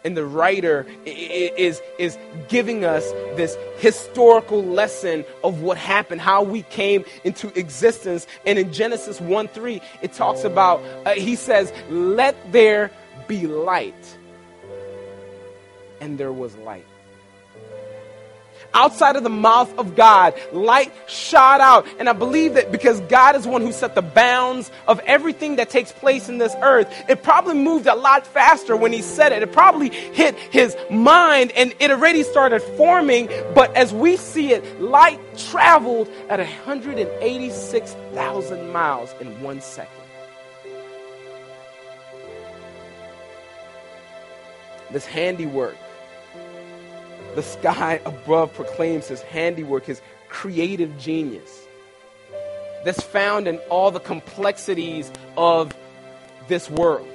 And 0.04 0.16
the 0.16 0.24
writer 0.24 0.86
is, 1.04 1.82
is 1.98 2.16
giving 2.48 2.84
us 2.84 3.04
this 3.36 3.56
historical 3.78 4.64
lesson 4.64 5.24
of 5.42 5.60
what 5.60 5.76
happened, 5.76 6.20
how 6.20 6.42
we 6.42 6.62
came 6.62 7.04
into 7.24 7.56
existence. 7.58 8.26
And 8.46 8.58
in 8.58 8.72
Genesis 8.72 9.20
1 9.20 9.48
3, 9.48 9.80
it 10.02 10.12
talks 10.12 10.44
about, 10.44 10.82
uh, 11.04 11.14
he 11.14 11.34
says, 11.36 11.72
Let 11.90 12.36
there 12.52 12.90
be 13.26 13.46
light. 13.46 14.18
And 16.00 16.16
there 16.16 16.32
was 16.32 16.56
light 16.58 16.86
outside 18.74 19.16
of 19.16 19.22
the 19.22 19.30
mouth 19.30 19.72
of 19.78 19.96
God, 19.96 20.34
light 20.52 20.92
shot 21.06 21.60
out. 21.60 21.86
And 21.98 22.08
I 22.08 22.12
believe 22.12 22.54
that 22.54 22.72
because 22.72 23.00
God 23.02 23.36
is 23.36 23.46
one 23.46 23.60
who 23.62 23.70
set 23.72 23.94
the 23.94 24.02
bounds 24.02 24.70
of 24.86 24.98
everything 25.00 25.56
that 25.56 25.70
takes 25.70 25.92
place 25.92 26.28
in 26.28 26.36
this 26.38 26.54
earth, 26.62 26.86
it 27.08 27.22
probably 27.22 27.54
moved 27.54 27.86
a 27.86 27.94
lot 27.94 28.26
faster 28.26 28.76
when 28.76 28.92
he 28.92 29.00
said 29.02 29.32
it. 29.32 29.42
It 29.42 29.52
probably 29.52 29.90
hit 29.90 30.34
his 30.36 30.76
mind 30.90 31.52
and 31.52 31.74
it 31.80 31.90
already 31.90 32.22
started 32.22 32.62
forming. 32.76 33.28
But 33.54 33.74
as 33.76 33.92
we 33.92 34.16
see 34.16 34.52
it, 34.52 34.80
light 34.80 35.20
traveled 35.36 36.08
at 36.28 36.38
186,000 36.38 38.72
miles 38.72 39.14
in 39.20 39.42
one 39.42 39.60
second. 39.60 39.92
This 44.90 45.04
handiwork 45.04 45.76
the 47.34 47.42
sky 47.42 48.00
above 48.04 48.52
proclaims 48.54 49.08
his 49.08 49.22
handiwork, 49.22 49.84
his 49.84 50.00
creative 50.28 50.96
genius 50.98 51.66
that's 52.84 53.02
found 53.02 53.48
in 53.48 53.58
all 53.70 53.90
the 53.90 54.00
complexities 54.00 55.10
of 55.36 55.74
this 56.48 56.70
world. 56.70 57.08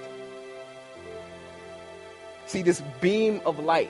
See, 2.45 2.61
this 2.61 2.81
beam 3.01 3.41
of 3.45 3.59
light, 3.59 3.89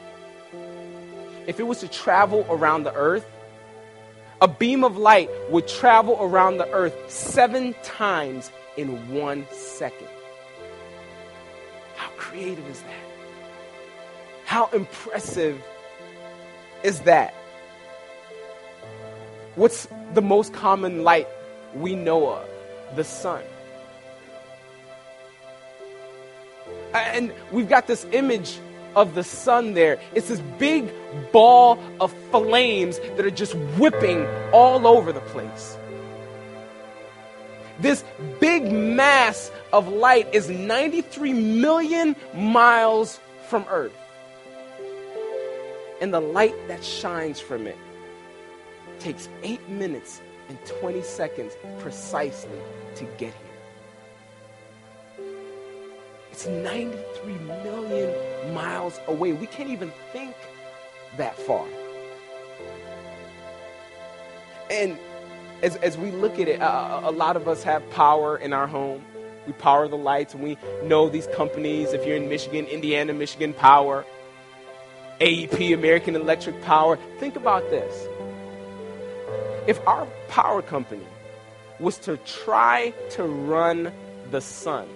if 1.48 1.60
it 1.60 1.64
was 1.64 1.80
to 1.80 1.88
travel 1.88 2.46
around 2.50 2.84
the 2.84 2.94
earth, 2.94 3.26
a 4.42 4.48
beam 4.48 4.84
of 4.84 4.98
light 4.98 5.30
would 5.50 5.68
travel 5.68 6.18
around 6.22 6.58
the 6.58 6.70
earth 6.72 6.96
seven 7.10 7.76
times 7.84 8.52
in 8.78 9.14
one 9.14 9.48
second. 9.52 10.08
How 11.96 12.10
creative 12.18 12.68
is 12.70 12.82
that? 12.82 13.06
How 14.46 14.68
impressive 14.68 15.62
is 16.84 17.00
that? 17.02 17.34
What's 19.56 19.88
the 20.14 20.22
most 20.22 20.54
common 20.54 21.04
light 21.04 21.28
we 21.74 21.96
know 21.96 22.30
of? 22.30 22.48
The 22.96 23.04
sun. 23.04 23.44
And 26.94 27.34
we've 27.52 27.70
got 27.70 27.88
this 27.88 28.06
image 28.12 28.60
of 28.96 29.16
the 29.16 29.24
sun 29.24 29.74
there. 29.74 30.00
It's 30.14 30.28
this 30.28 30.42
big 30.60 30.92
ball 31.32 31.80
of 32.00 32.14
flames 32.32 33.00
that 33.00 33.26
are 33.26 33.32
just 33.32 33.56
whipping 33.78 34.28
all 34.52 34.86
over 34.86 35.12
the 35.12 35.22
place. 35.22 35.78
This 37.80 38.04
big 38.40 38.72
mass 38.72 39.52
of 39.72 39.88
light 39.88 40.34
is 40.34 40.50
93 40.50 41.34
million 41.34 42.16
miles 42.36 43.20
from 43.48 43.66
Earth 43.70 43.94
and 46.02 46.14
the 46.14 46.20
light 46.20 46.56
that 46.68 46.84
shines 46.84 47.40
from 47.40 47.68
it 47.68 47.78
takes 49.00 49.30
8 49.44 49.68
minutes 49.70 50.22
and 50.50 50.58
20 50.66 51.02
seconds 51.02 51.54
precisely 51.80 52.60
to 52.96 53.04
get 53.18 53.34
here. 53.34 53.54
It's 56.32 56.48
93 56.48 57.34
million 57.34 58.54
miles 58.54 59.00
away. 59.08 59.34
We 59.34 59.46
can't 59.46 59.70
even 59.70 59.92
think 60.12 60.36
that 61.18 61.38
far. 61.38 61.66
And 64.70 64.98
as, 65.62 65.76
as 65.78 65.98
we 65.98 66.12
look 66.12 66.40
at 66.40 66.48
it, 66.48 66.62
uh, 66.62 67.02
a 67.04 67.12
lot 67.12 67.36
of 67.36 67.48
us 67.48 67.64
have 67.64 67.88
power 67.92 68.38
in 68.38 68.52
our 68.52 68.68
home. 68.68 69.06
We 69.46 69.54
power 69.54 69.88
the 69.88 69.98
lights, 69.98 70.34
and 70.34 70.42
we 70.42 70.58
know 70.84 71.10
these 71.10 71.28
companies. 71.28 71.94
If 71.94 72.06
you're 72.06 72.16
in 72.16 72.30
Michigan, 72.30 72.66
Indiana, 72.66 73.14
Michigan 73.14 73.54
Power, 73.54 74.06
AEP, 75.20 75.74
American 75.74 76.16
Electric 76.16 76.62
Power. 76.62 76.98
Think 77.20 77.36
about 77.36 77.70
this. 77.70 78.08
If 79.68 79.86
our 79.88 80.06
power 80.28 80.62
company 80.62 81.06
was 81.80 81.98
to 82.00 82.18
try 82.18 82.94
to 83.12 83.24
run 83.24 83.92
the 84.32 84.42
sun, 84.42 84.88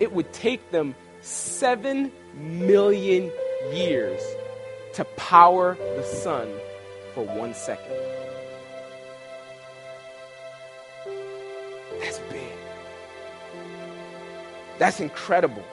it 0.00 0.12
would 0.12 0.32
take 0.32 0.70
them 0.70 0.94
7 1.20 2.12
million 2.34 3.30
years 3.72 4.20
to 4.94 5.04
power 5.16 5.76
the 5.96 6.02
sun 6.02 6.48
for 7.14 7.24
one 7.24 7.54
second. 7.54 7.94
That's 12.00 12.18
big. 12.30 12.52
That's 14.78 15.00
incredible. 15.00 15.64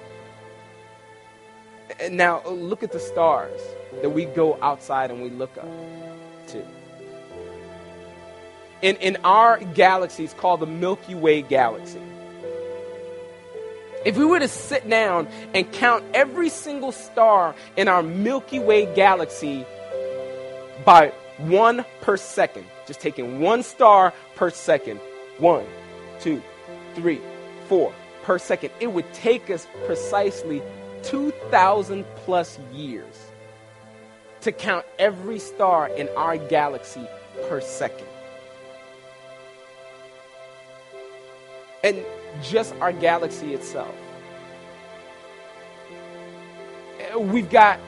And 2.00 2.18
now 2.18 2.42
look 2.46 2.84
at 2.84 2.92
the 2.92 3.00
stars 3.00 3.60
that 4.02 4.10
we 4.10 4.26
go 4.26 4.58
outside 4.62 5.12
and 5.12 5.22
we 5.22 5.30
look 5.30 5.58
up 5.58 5.68
to. 6.48 6.66
In, 8.82 8.98
in 8.98 9.18
our 9.24 9.60
galaxy, 9.60 10.26
it's 10.26 10.34
called 10.34 10.60
the 10.60 10.66
Milky 10.66 11.16
Way 11.16 11.42
galaxy. 11.42 12.02
If 14.06 14.18
we 14.18 14.26
were 14.26 14.40
to 14.40 14.50
sit 14.50 14.90
down 14.90 15.30
and 15.54 15.72
count 15.72 16.04
every 16.14 16.50
single 16.50 16.92
star 16.92 17.56
in 17.78 17.88
our 17.88 18.04
Milky 18.04 18.60
Way 18.60 18.94
galaxy 18.94 19.66
by 20.84 21.14
one 21.38 21.86
per 22.02 22.18
second, 22.18 22.66
just 22.86 23.00
taking 23.00 23.40
one 23.40 23.64
star 23.64 24.14
per 24.36 24.50
second, 24.50 25.00
one, 25.38 25.66
two, 26.20 26.42
three, 26.96 27.22
four 27.68 27.94
per 28.24 28.38
second, 28.38 28.72
it 28.82 28.92
would 28.92 29.12
take 29.14 29.50
us 29.50 29.66
precisely 29.86 30.62
2,000 31.04 32.06
plus 32.26 32.60
years 32.72 33.32
to 34.42 34.52
count 34.52 34.86
every 35.00 35.40
star 35.40 35.88
in 35.88 36.10
our 36.18 36.38
galaxy 36.38 37.08
per 37.48 37.62
second. 37.62 38.08
And 41.84 42.04
just 42.42 42.74
our 42.76 42.92
galaxy 42.92 43.54
itself. 43.54 43.94
We've 47.18 47.50
got 47.50 47.80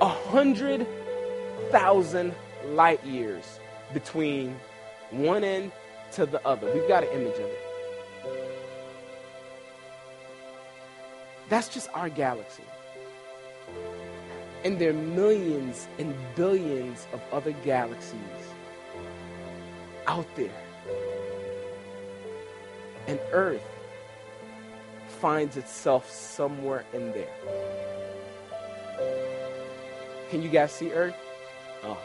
a 0.00 0.08
hundred 0.08 0.86
thousand 1.70 2.34
light 2.68 3.04
years 3.04 3.58
between 3.92 4.58
one 5.10 5.44
end 5.44 5.72
to 6.12 6.26
the 6.26 6.46
other. 6.46 6.72
We've 6.72 6.88
got 6.88 7.04
an 7.04 7.10
image 7.10 7.34
of 7.34 7.40
it. 7.40 7.67
That's 11.48 11.68
just 11.68 11.88
our 11.94 12.08
galaxy. 12.08 12.64
And 14.64 14.78
there 14.78 14.90
are 14.90 14.94
millions 14.94 15.88
and 15.98 16.14
billions 16.34 17.06
of 17.12 17.20
other 17.32 17.52
galaxies 17.52 18.18
out 20.06 20.26
there. 20.36 20.50
And 23.06 23.18
Earth 23.32 23.62
finds 25.20 25.56
itself 25.56 26.10
somewhere 26.10 26.84
in 26.92 27.12
there. 27.12 27.32
Can 30.30 30.42
you 30.42 30.50
guys 30.50 30.72
see 30.72 30.92
Earth? 30.92 31.16
Oh, 31.82 31.98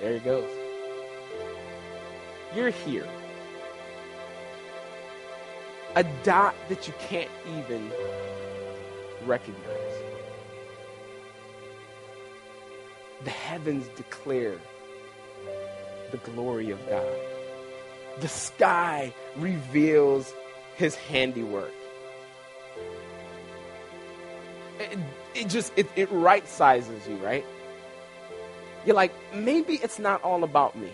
there 0.00 0.12
it 0.12 0.24
goes. 0.24 0.48
You're 2.54 2.70
here. 2.70 3.08
A 5.96 6.04
dot 6.22 6.54
that 6.68 6.86
you 6.86 6.94
can't 6.98 7.30
even 7.58 7.90
recognize. 9.26 9.94
The 13.24 13.30
heavens 13.30 13.88
declare 13.96 14.58
the 16.10 16.18
glory 16.18 16.70
of 16.70 16.78
God. 16.88 17.16
The 18.20 18.28
sky 18.28 19.14
reveals 19.36 20.32
his 20.76 20.94
handiwork. 20.94 21.72
It, 24.78 24.98
it 25.34 25.48
just 25.48 25.72
it, 25.76 25.88
it 25.96 26.10
right 26.10 26.46
sizes 26.46 27.06
you, 27.08 27.16
right? 27.16 27.44
You're 28.84 28.96
like, 28.96 29.12
maybe 29.34 29.74
it's 29.82 29.98
not 29.98 30.22
all 30.22 30.44
about 30.44 30.76
me. 30.76 30.92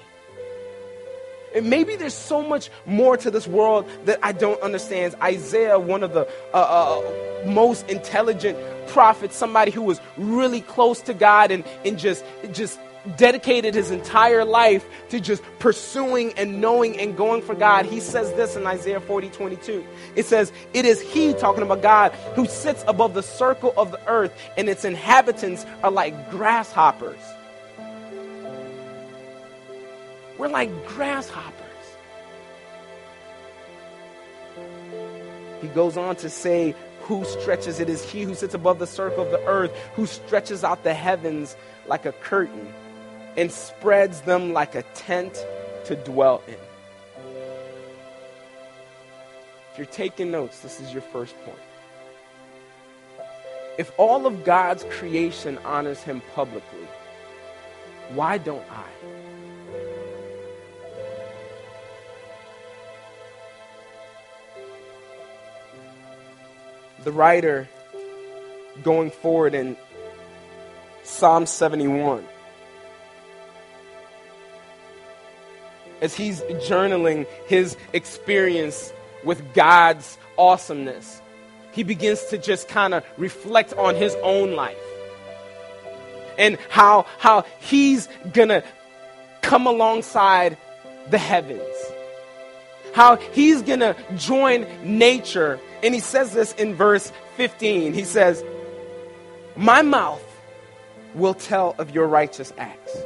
And 1.54 1.69
maybe 1.69 1.97
there's 1.97 2.14
so 2.14 2.42
much 2.42 2.71
more 2.87 3.16
to 3.16 3.30
this 3.30 3.47
world 3.47 3.88
that 4.04 4.19
I 4.23 4.33
don't 4.33 4.61
understand. 4.62 5.14
Isaiah, 5.23 5.78
one 5.78 6.02
of 6.02 6.12
the 6.12 6.28
uh, 6.54 6.57
uh, 6.57 7.47
most 7.47 7.88
intelligent 7.88 8.59
prophets, 8.88 9.37
somebody 9.37 9.71
who 9.71 9.83
was 9.83 10.00
really 10.16 10.61
close 10.61 11.00
to 11.02 11.14
God 11.14 11.50
and, 11.50 11.64
and 11.85 11.99
just, 11.99 12.25
just 12.52 12.78
dedicated 13.16 13.75
his 13.75 13.90
entire 13.90 14.45
life 14.45 14.85
to 15.09 15.21
just 15.21 15.42
pursuing 15.59 16.33
and 16.35 16.61
knowing 16.61 16.99
and 16.99 17.16
going 17.16 17.42
for 17.42 17.54
God. 17.54 17.87
He 17.87 18.00
says 18.00 18.33
this 18.35 18.57
in 18.57 18.66
Isaiah 18.66 19.00
40 19.00 19.30
22. 19.30 19.85
It 20.16 20.26
says, 20.26 20.52
It 20.75 20.85
is 20.85 21.00
He, 21.00 21.33
talking 21.35 21.62
about 21.62 21.83
God, 21.83 22.12
who 22.35 22.47
sits 22.47 22.85
above 22.87 23.14
the 23.14 23.23
circle 23.23 23.73
of 23.76 23.90
the 23.90 24.07
earth, 24.07 24.37
and 24.57 24.69
its 24.69 24.85
inhabitants 24.85 25.64
are 25.83 25.90
like 25.90 26.30
grasshoppers. 26.30 27.21
We're 30.40 30.49
like 30.49 30.87
grasshoppers. 30.87 31.52
He 35.61 35.68
goes 35.68 35.99
on 35.99 36.16
to 36.16 36.30
say, 36.30 36.75
Who 37.02 37.26
stretches? 37.26 37.78
It 37.78 37.90
is 37.90 38.02
He 38.11 38.23
who 38.23 38.35
sits 38.35 38.54
above 38.54 38.78
the 38.78 38.87
circle 38.87 39.23
of 39.23 39.30
the 39.32 39.44
earth, 39.44 39.70
who 39.94 40.06
stretches 40.06 40.64
out 40.64 40.82
the 40.82 40.94
heavens 40.94 41.59
like 41.87 42.06
a 42.06 42.12
curtain 42.12 42.73
and 43.37 43.52
spreads 43.52 44.23
them 44.23 44.54
like 44.54 44.75
a 44.75 44.82
tent 44.94 45.44
to 45.85 45.94
dwell 45.97 46.42
in. 46.49 46.56
If 49.73 49.76
you're 49.76 49.87
taking 49.88 50.30
notes, 50.30 50.61
this 50.61 50.80
is 50.80 50.90
your 50.90 51.02
first 51.02 51.37
point. 51.44 51.59
If 53.76 53.92
all 53.99 54.26
of 54.26 54.42
God's 54.44 54.85
creation 54.85 55.59
honors 55.66 56.02
him 56.02 56.23
publicly, 56.35 56.88
why 58.14 58.38
don't 58.38 58.64
I? 58.70 59.20
The 67.04 67.12
writer 67.12 67.69
going 68.83 69.11
forward 69.11 69.54
in 69.54 69.76
Psalm 71.02 71.47
71 71.47 72.25
as 76.00 76.14
he's 76.14 76.40
journaling 76.69 77.26
his 77.47 77.76
experience 77.92 78.92
with 79.25 79.54
God's 79.54 80.19
awesomeness, 80.38 81.21
he 81.73 81.83
begins 81.83 82.25
to 82.26 82.38
just 82.38 82.69
kind 82.69 82.95
of 82.95 83.04
reflect 83.16 83.73
on 83.75 83.95
his 83.95 84.16
own 84.23 84.54
life 84.54 84.76
and 86.38 86.59
how, 86.71 87.07
how 87.19 87.45
he's 87.61 88.09
gonna 88.33 88.64
come 89.42 89.66
alongside 89.66 90.57
the 91.11 91.19
heavens, 91.19 91.61
how 92.94 93.16
he's 93.16 93.62
gonna 93.62 93.97
join 94.16 94.66
nature. 94.82 95.61
And 95.82 95.94
he 95.94 96.00
says 96.00 96.32
this 96.32 96.52
in 96.54 96.75
verse 96.75 97.12
15. 97.37 97.92
He 97.92 98.04
says, 98.04 98.44
My 99.56 99.82
mouth 99.82 100.23
will 101.14 101.35
tell 101.35 101.75
of 101.78 101.94
your 101.94 102.06
righteous 102.06 102.52
acts 102.59 102.97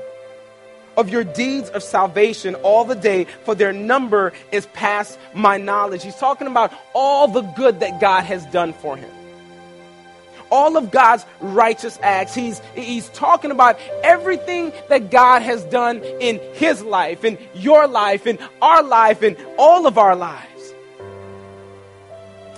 of 0.96 1.08
your 1.08 1.24
deeds 1.24 1.68
of 1.70 1.82
salvation 1.82 2.54
all 2.56 2.84
the 2.84 2.94
day, 2.94 3.24
for 3.44 3.54
their 3.54 3.72
number 3.72 4.32
is 4.52 4.66
past 4.66 5.18
my 5.34 5.56
knowledge. 5.56 6.02
He's 6.02 6.16
talking 6.16 6.46
about 6.46 6.72
all 6.94 7.28
the 7.28 7.42
good 7.42 7.80
that 7.80 8.00
God 8.00 8.24
has 8.24 8.44
done 8.46 8.72
for 8.72 8.96
him. 8.96 9.10
All 10.54 10.76
of 10.76 10.92
God's 10.92 11.26
righteous 11.40 11.99
acts. 12.00 12.32
He's, 12.32 12.61
he's 12.76 13.08
talking 13.08 13.50
about 13.50 13.76
everything 14.04 14.73
that 14.88 15.11
God 15.11 15.42
has 15.42 15.64
done 15.64 16.02
in 16.20 16.38
his 16.52 16.80
life, 16.80 17.25
in 17.25 17.38
your 17.54 17.88
life, 17.88 18.25
in 18.28 18.38
our 18.62 18.84
life, 18.84 19.25
in 19.25 19.37
all 19.58 19.88
of 19.88 19.99
our 19.99 20.14
lives. 20.14 20.75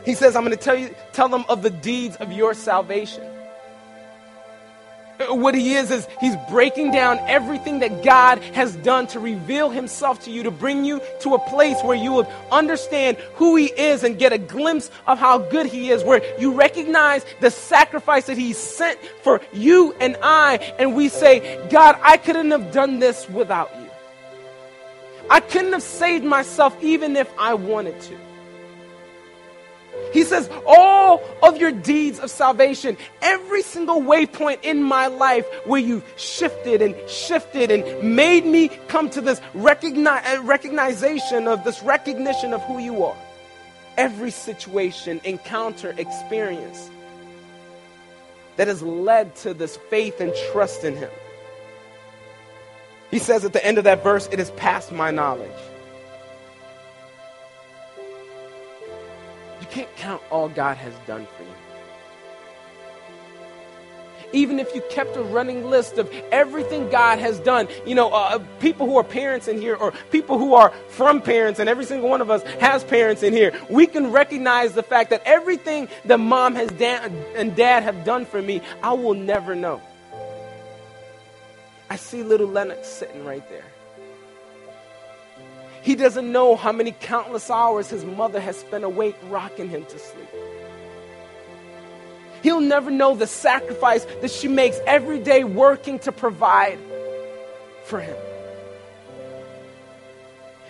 He 0.05 0.15
says, 0.15 0.37
I'm 0.37 0.45
going 0.45 0.57
to 0.57 0.63
tell 0.63 0.77
you, 0.77 0.95
tell 1.15 1.31
them 1.31 1.47
of 1.49 1.63
the 1.63 1.71
deeds 1.71 2.17
of 2.17 2.33
your 2.33 2.53
salvation. 2.53 3.25
What 5.29 5.55
he 5.55 5.75
is, 5.75 5.91
is 5.91 6.07
he's 6.21 6.37
breaking 6.51 6.93
down 6.93 7.19
everything 7.21 7.79
that 7.81 8.05
God 8.05 8.39
has 8.55 8.77
done 8.77 9.07
to 9.09 9.21
reveal 9.21 9.71
himself 9.71 10.25
to 10.25 10.31
you, 10.31 10.43
to 10.43 10.51
bring 10.51 10.85
you 10.85 11.01
to 11.21 11.35
a 11.35 11.39
place 11.39 11.83
where 11.83 11.97
you 11.97 12.13
will 12.13 12.33
understand 12.51 13.17
who 13.35 13.57
he 13.57 13.67
is 13.67 14.05
and 14.05 14.19
get 14.19 14.33
a 14.33 14.39
glimpse 14.39 14.91
of 15.07 15.19
how 15.19 15.39
good 15.39 15.67
he 15.67 15.91
is, 15.91 16.05
where 16.05 16.23
you 16.39 16.53
recognize 16.53 17.25
the 17.41 17.51
sacrifice 17.51 18.27
that 18.27 18.37
he 18.37 18.53
sent 18.53 18.99
for 19.23 19.41
you 19.53 19.95
and 20.01 20.17
I. 20.23 20.57
And 20.79 20.95
we 20.95 21.09
say, 21.09 21.67
God, 21.69 21.99
I 22.03 22.17
couldn't 22.17 22.51
have 22.51 22.73
done 22.73 22.99
this 22.99 23.29
without 23.29 23.71
you. 23.81 23.91
I 25.31 25.41
couldn't 25.41 25.73
have 25.73 25.83
saved 25.83 26.25
myself 26.25 26.77
even 26.83 27.17
if 27.17 27.31
I 27.39 27.55
wanted 27.55 28.01
to. 28.03 28.26
He 30.13 30.23
says, 30.23 30.49
all 30.67 31.23
of 31.43 31.59
your 31.59 31.73
deeds 31.73 32.19
of 32.21 32.31
salvation, 32.31 32.97
every 33.21 33.63
single 33.63 34.01
waypoint 34.01 34.63
in 34.63 34.83
my 34.83 35.09
life 35.09 35.47
where 35.65 35.81
you 35.81 36.03
shifted 36.17 36.81
and 36.81 36.95
shifted 37.09 37.71
and 37.71 38.17
made 38.17 38.47
me 38.47 38.69
come 38.89 39.11
to 39.11 39.21
this 39.21 39.41
recogni- 39.55 40.07
uh, 40.07 40.43
recognition 40.43 41.47
of 41.47 41.65
this 41.65 41.83
recognition 41.83 42.55
of 42.55 42.63
who 42.63 42.79
you 42.79 43.05
are. 43.05 43.17
Every 43.99 44.31
situation, 44.31 45.21
encounter, 45.25 45.95
experience 45.99 46.91
that 48.57 48.69
has 48.69 48.83
led 48.83 49.35
to 49.37 49.55
this 49.55 49.77
faith 49.91 50.21
and 50.21 50.33
trust 50.53 50.85
in 50.85 50.97
Him. 50.97 51.11
He 53.11 53.19
says 53.19 53.45
at 53.45 53.53
the 53.53 53.65
end 53.65 53.79
of 53.79 53.85
that 53.85 54.03
verse, 54.03 54.29
it 54.33 54.41
is 54.41 54.51
past 54.53 54.93
my 54.93 55.11
knowledge. 55.11 55.51
Can't 59.77 59.97
count 59.97 60.23
all 60.31 60.49
God 60.49 60.79
has 60.79 60.95
done 61.07 61.27
for 61.37 61.43
you. 61.43 61.51
Even 64.33 64.59
if 64.59 64.75
you 64.75 64.83
kept 64.89 65.15
a 65.19 65.23
running 65.23 65.69
list 65.69 65.99
of 65.99 66.11
everything 66.33 66.89
God 66.89 67.19
has 67.19 67.39
done, 67.41 67.69
you 67.85 67.95
know, 67.95 68.09
uh, 68.09 68.39
people 68.59 68.87
who 68.87 68.97
are 68.97 69.05
parents 69.05 69.49
in 69.49 69.61
here 69.61 69.75
or 69.75 69.93
people 70.11 70.39
who 70.39 70.55
are 70.55 70.73
from 70.89 71.21
parents, 71.21 71.61
and 71.61 71.69
every 71.69 71.85
single 71.85 72.09
one 72.09 72.23
of 72.23 72.31
us 72.31 72.43
has 72.59 72.85
parents 72.85 73.23
in 73.23 73.35
here, 73.35 73.53
we 73.69 73.87
can 73.87 74.13
recognize 74.13 74.73
the 74.73 74.83
fact 74.83 75.11
that 75.11 75.21
everything 75.27 75.89
that 76.07 76.19
mom 76.19 76.55
has 76.55 76.71
da- 76.71 77.07
and 77.35 77.55
dad 77.55 77.83
have 77.83 78.03
done 78.03 78.25
for 78.25 78.41
me, 78.41 78.63
I 78.83 78.95
will 78.95 79.15
never 79.15 79.55
know. 79.55 79.83
I 81.91 81.97
see 81.97 82.23
little 82.23 82.49
Lennox 82.49 82.89
sitting 82.89 83.27
right 83.27 83.47
there. 83.51 83.76
He 85.87 85.95
doesn't 85.95 86.33
know 86.33 86.57
how 86.57 86.73
many 86.73 86.91
countless 86.91 87.49
hours 87.49 87.89
his 87.89 88.05
mother 88.05 88.41
has 88.41 88.57
spent 88.57 88.83
awake 88.83 89.15
rocking 89.29 89.69
him 89.69 89.85
to 89.85 89.99
sleep. 90.01 90.29
He'll 92.43 92.61
never 92.61 92.91
know 92.91 93.15
the 93.15 93.29
sacrifice 93.29 94.05
that 94.21 94.33
she 94.33 94.49
makes 94.49 94.81
every 94.85 95.21
day 95.21 95.45
working 95.45 96.01
to 96.01 96.11
provide 96.11 96.81
for 97.85 98.01
him. 98.01 98.17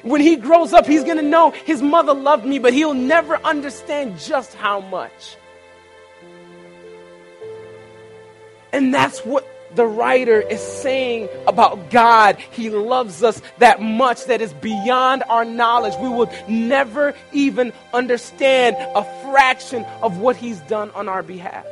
When 0.03 0.21
he 0.21 0.37
grows 0.37 0.75
up, 0.75 0.85
he's 0.85 1.03
going 1.03 1.17
to 1.17 1.23
know 1.23 1.51
his 1.51 1.81
mother 1.81 2.13
loved 2.13 2.45
me, 2.45 2.59
but 2.59 2.75
he'll 2.75 2.93
never 2.93 3.39
understand 3.39 4.19
just 4.19 4.53
how 4.53 4.81
much. 4.81 5.39
And 8.71 8.93
that's 8.93 9.21
what 9.21 9.49
the 9.75 9.87
writer 9.87 10.41
is 10.41 10.61
saying 10.61 11.29
about 11.47 11.91
God. 11.91 12.39
He 12.53 12.71
loves 12.71 13.23
us 13.23 13.41
that 13.59 13.81
much 13.81 14.25
that 14.27 14.41
is 14.41 14.53
beyond 14.55 15.23
our 15.29 15.45
knowledge. 15.45 15.95
We 16.01 16.09
will 16.09 16.31
never 16.49 17.15
even 17.33 17.73
understand 17.93 18.77
a 18.79 19.05
fraction 19.23 19.85
of 20.03 20.19
what 20.19 20.37
He's 20.37 20.61
done 20.61 20.91
on 20.93 21.09
our 21.09 21.23
behalf. 21.23 21.67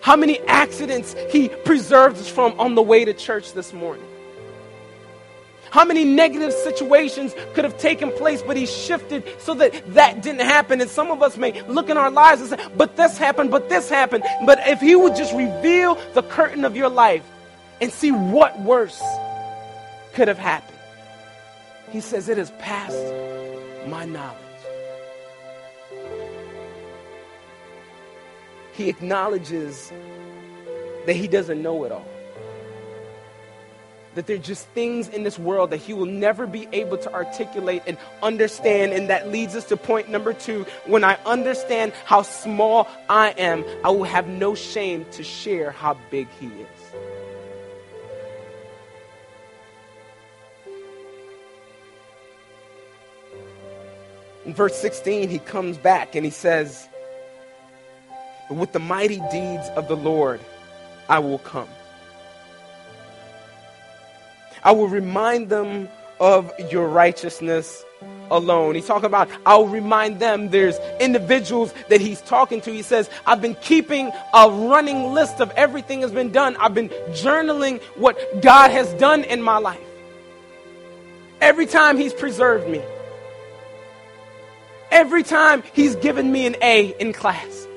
How 0.00 0.16
many 0.16 0.38
accidents 0.40 1.14
He 1.30 1.48
preserved 1.48 2.18
us 2.18 2.28
from 2.28 2.58
on 2.58 2.74
the 2.74 2.82
way 2.82 3.04
to 3.04 3.12
church 3.12 3.52
this 3.52 3.72
morning. 3.72 4.06
How 5.70 5.84
many 5.84 6.04
negative 6.04 6.52
situations 6.52 7.34
could 7.54 7.64
have 7.64 7.78
taken 7.78 8.10
place, 8.12 8.42
but 8.42 8.56
he 8.56 8.66
shifted 8.66 9.24
so 9.38 9.54
that 9.54 9.94
that 9.94 10.22
didn't 10.22 10.40
happen. 10.40 10.80
And 10.80 10.90
some 10.90 11.10
of 11.10 11.22
us 11.22 11.36
may 11.36 11.60
look 11.62 11.90
in 11.90 11.96
our 11.96 12.10
lives 12.10 12.40
and 12.40 12.50
say, 12.50 12.68
but 12.76 12.96
this 12.96 13.18
happened, 13.18 13.50
but 13.50 13.68
this 13.68 13.88
happened. 13.88 14.24
But 14.46 14.60
if 14.66 14.80
he 14.80 14.96
would 14.96 15.14
just 15.14 15.34
reveal 15.34 15.96
the 16.14 16.22
curtain 16.22 16.64
of 16.64 16.76
your 16.76 16.88
life 16.88 17.24
and 17.80 17.92
see 17.92 18.10
what 18.10 18.58
worse 18.60 19.02
could 20.14 20.28
have 20.28 20.38
happened, 20.38 20.78
he 21.90 22.00
says, 22.00 22.28
it 22.28 22.38
is 22.38 22.50
past 22.58 22.96
my 23.86 24.04
knowledge. 24.04 24.36
He 28.72 28.88
acknowledges 28.88 29.92
that 31.06 31.14
he 31.14 31.26
doesn't 31.26 31.60
know 31.60 31.84
it 31.84 31.92
all 31.92 32.06
that 34.18 34.26
there 34.26 34.34
are 34.34 34.40
just 34.40 34.66
things 34.70 35.08
in 35.08 35.22
this 35.22 35.38
world 35.38 35.70
that 35.70 35.76
he 35.76 35.94
will 35.94 36.04
never 36.04 36.44
be 36.44 36.66
able 36.72 36.98
to 36.98 37.12
articulate 37.14 37.82
and 37.86 37.96
understand. 38.20 38.92
And 38.92 39.10
that 39.10 39.28
leads 39.28 39.54
us 39.54 39.64
to 39.66 39.76
point 39.76 40.08
number 40.08 40.32
two. 40.32 40.66
When 40.86 41.04
I 41.04 41.16
understand 41.24 41.92
how 42.04 42.22
small 42.22 42.88
I 43.08 43.28
am, 43.38 43.64
I 43.84 43.90
will 43.90 44.02
have 44.02 44.26
no 44.26 44.56
shame 44.56 45.06
to 45.12 45.22
share 45.22 45.70
how 45.70 45.96
big 46.10 46.26
he 46.40 46.46
is. 46.48 46.66
In 54.46 54.52
verse 54.52 54.74
16, 54.78 55.28
he 55.28 55.38
comes 55.38 55.78
back 55.78 56.16
and 56.16 56.24
he 56.24 56.32
says, 56.32 56.88
With 58.50 58.72
the 58.72 58.80
mighty 58.80 59.22
deeds 59.30 59.68
of 59.76 59.86
the 59.86 59.96
Lord, 59.96 60.40
I 61.08 61.20
will 61.20 61.38
come. 61.38 61.68
I 64.68 64.72
will 64.72 64.88
remind 64.88 65.48
them 65.48 65.88
of 66.20 66.52
your 66.70 66.88
righteousness 66.88 67.86
alone. 68.30 68.74
He's 68.74 68.84
talking 68.84 69.06
about, 69.06 69.30
I'll 69.46 69.66
remind 69.66 70.20
them 70.20 70.50
there's 70.50 70.76
individuals 71.00 71.72
that 71.88 72.02
he's 72.02 72.20
talking 72.20 72.60
to. 72.60 72.70
He 72.70 72.82
says, 72.82 73.08
I've 73.24 73.40
been 73.40 73.54
keeping 73.62 74.12
a 74.34 74.50
running 74.50 75.14
list 75.14 75.40
of 75.40 75.50
everything 75.52 76.00
that's 76.00 76.12
been 76.12 76.32
done. 76.32 76.54
I've 76.58 76.74
been 76.74 76.90
journaling 77.12 77.80
what 77.96 78.18
God 78.42 78.70
has 78.70 78.92
done 79.00 79.24
in 79.24 79.40
my 79.40 79.56
life. 79.56 79.80
Every 81.40 81.64
time 81.64 81.96
he's 81.96 82.12
preserved 82.12 82.68
me. 82.68 82.82
Every 84.90 85.22
time 85.22 85.62
he's 85.72 85.96
given 85.96 86.30
me 86.30 86.44
an 86.44 86.56
A 86.60 86.88
in 87.00 87.14
class. 87.14 87.67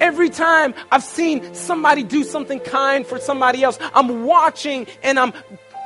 Every 0.00 0.30
time 0.30 0.74
I've 0.90 1.02
seen 1.02 1.54
somebody 1.54 2.02
do 2.02 2.24
something 2.24 2.60
kind 2.60 3.06
for 3.06 3.18
somebody 3.18 3.62
else, 3.62 3.78
I'm 3.94 4.24
watching 4.24 4.86
and 5.02 5.18
I'm 5.18 5.32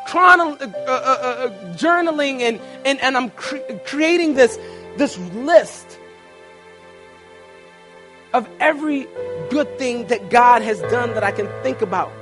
chrono- 0.07 0.57
uh, 0.57 0.67
uh, 0.67 0.91
uh, 0.91 1.49
uh, 1.49 1.77
journaling 1.77 2.41
and, 2.41 2.61
and, 2.85 3.01
and 3.01 3.17
I'm 3.17 3.31
cre- 3.31 3.59
creating 3.85 4.35
this, 4.35 4.59
this 4.97 5.17
list 5.35 5.99
of 8.33 8.49
every 8.61 9.07
good 9.51 9.79
thing 9.79 10.07
that 10.09 10.31
God 10.31 10.63
has 10.63 10.81
done 10.83 11.15
that 11.15 11.25
I 11.25 11.33
can 11.33 11.49
think 11.63 11.83
about. 11.83 12.13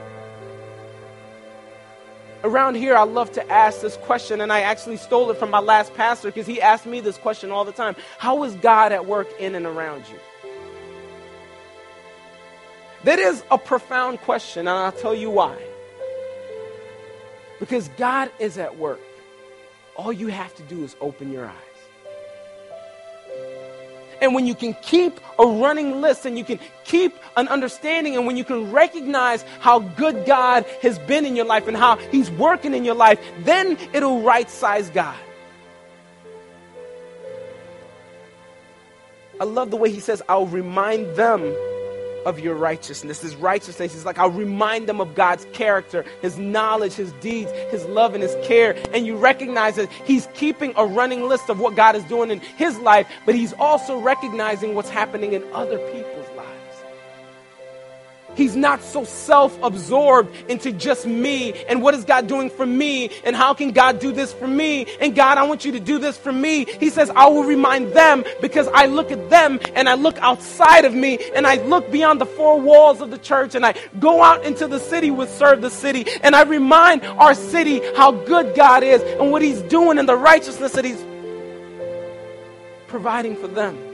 Around 2.45 2.77
here, 2.77 2.97
I 2.97 3.03
love 3.03 3.33
to 3.33 3.53
ask 3.53 3.81
this 3.81 3.97
question, 3.97 4.41
and 4.41 4.53
I 4.53 4.61
actually 4.61 4.97
stole 4.97 5.29
it 5.31 5.39
from 5.39 5.51
my 5.51 5.59
last 5.59 5.93
pastor 5.95 6.29
because 6.29 6.47
he 6.47 6.63
asked 6.63 6.87
me 6.87 7.01
this 7.01 7.19
question 7.19 7.51
all 7.51 7.65
the 7.65 7.73
time 7.73 7.97
How 8.19 8.45
is 8.45 8.55
God 8.57 8.93
at 8.93 9.07
work 9.07 9.29
in 9.41 9.55
and 9.57 9.67
around 9.67 10.05
you? 10.09 10.19
That 13.05 13.19
is 13.19 13.43
a 13.51 13.59
profound 13.59 14.21
question, 14.21 14.61
and 14.61 14.71
I'll 14.71 14.93
tell 14.93 15.15
you 15.15 15.31
why. 15.31 15.57
Because 17.61 17.89
God 17.97 18.31
is 18.39 18.59
at 18.59 18.77
work. 18.77 19.01
All 19.97 20.13
you 20.13 20.29
have 20.29 20.55
to 20.57 20.63
do 20.65 20.85
is 20.85 20.97
open 21.01 21.33
your 21.33 21.47
eyes. 21.47 21.55
And 24.21 24.35
when 24.35 24.47
you 24.47 24.55
can 24.55 24.75
keep 24.83 25.21
a 25.39 25.47
running 25.47 26.01
list 26.01 26.27
and 26.27 26.37
you 26.37 26.45
can 26.45 26.59
keep 26.85 27.15
an 27.37 27.47
understanding, 27.49 28.17
and 28.17 28.27
when 28.27 28.37
you 28.37 28.45
can 28.45 28.73
recognize 28.73 29.45
how 29.61 29.79
good 29.79 30.27
God 30.27 30.67
has 30.83 30.99
been 31.01 31.25
in 31.25 31.37
your 31.37 31.45
life 31.45 31.69
and 31.69 31.77
how 31.77 31.97
He's 31.97 32.31
working 32.33 32.75
in 32.75 32.85
your 32.85 32.97
life, 32.97 33.21
then 33.41 33.79
it'll 33.93 34.23
right 34.23 34.51
size 34.51 34.91
God. 34.91 35.17
I 39.41 39.45
love 39.45 39.71
the 39.71 39.77
way 39.77 39.91
He 39.91 40.01
says, 40.01 40.21
I'll 40.29 40.47
remind 40.47 41.15
them 41.15 41.43
of 42.29 42.39
your 42.39 42.55
righteousness. 42.55 43.23
His 43.23 43.35
righteousness 43.35 43.95
is 43.95 44.05
like 44.05 44.19
I'll 44.19 44.31
remind 44.31 44.87
them 44.87 45.01
of 45.01 45.15
God's 45.15 45.47
character, 45.55 46.05
His 46.21 46.39
knowledge, 46.39 46.93
His 46.93 47.11
deeds, 47.13 47.51
His 47.71 47.85
love, 47.87 48.15
and 48.15 48.23
His 48.23 48.37
care. 48.47 48.77
And 48.93 49.07
you 49.07 49.17
recognize 49.17 49.77
that 49.77 49.91
He's 50.05 50.29
keeping 50.35 50.75
a 50.77 50.85
running 50.85 51.27
list 51.27 51.49
of 51.49 51.59
what 51.59 51.75
God 51.75 51.97
is 51.97 52.05
doing 52.05 52.31
in 52.31 52.41
His 52.41 52.79
life, 52.79 53.09
but 53.25 53.35
He's 53.35 53.55
also 53.55 53.99
recognizing 53.99 54.75
what's 54.75 54.91
happening 54.91 55.33
in 55.33 55.43
other 55.55 55.79
people's 55.91 56.28
He's 58.35 58.55
not 58.55 58.83
so 58.83 59.05
self 59.05 59.59
absorbed 59.63 60.35
into 60.51 60.73
just 60.73 61.07
me 61.07 61.53
and 61.65 61.83
what 61.83 61.95
is 61.95 62.05
God 62.05 62.27
doing 62.27 62.51
for 62.51 62.67
me 62.67 63.11
and 63.25 63.35
how 63.35 63.55
can 63.55 63.73
God 63.73 63.99
do 63.99 64.13
this 64.13 64.33
for 64.33 64.47
me 64.47 64.87
and 65.01 65.15
God, 65.15 65.39
I 65.39 65.45
want 65.45 65.65
you 65.65 65.73
to 65.73 65.81
do 65.81 65.99
this 65.99 66.17
for 66.17 66.33
me. 66.33 66.65
He 66.65 66.91
says, 66.91 67.11
I 67.11 67.27
will 67.27 67.45
remind 67.45 67.93
them 67.93 68.25
because 68.41 68.69
I 68.69 68.87
look 68.87 69.11
at 69.11 69.31
them 69.31 69.59
and 69.75 69.89
I 69.89 69.95
look 69.95 70.19
outside 70.19 70.85
of 70.85 70.95
me 70.95 71.19
and 71.35 71.47
I 71.47 71.57
look 71.65 71.91
beyond 71.91 72.21
the 72.21 72.27
four 72.27 72.61
walls 72.61 73.01
of 73.01 73.11
the 73.11 73.19
church 73.19 73.55
and 73.55 73.65
I 73.65 73.75
go 73.99 74.23
out 74.23 74.45
into 74.45 74.69
the 74.69 74.79
city 74.79 75.11
with 75.11 75.31
Serve 75.31 75.61
the 75.61 75.71
City 75.71 76.07
and 76.23 76.37
I 76.37 76.43
remind 76.43 77.05
our 77.05 77.35
city 77.35 77.81
how 77.97 78.13
good 78.13 78.55
God 78.55 78.83
is 78.83 79.03
and 79.03 79.31
what 79.33 79.43
He's 79.43 79.63
doing 79.63 79.99
and 79.99 80.09
the 80.09 80.17
righteousness 80.17 80.73
that 80.73 80.85
He's 80.85 81.05
providing 82.89 83.37
for 83.37 83.49
them. 83.49 83.88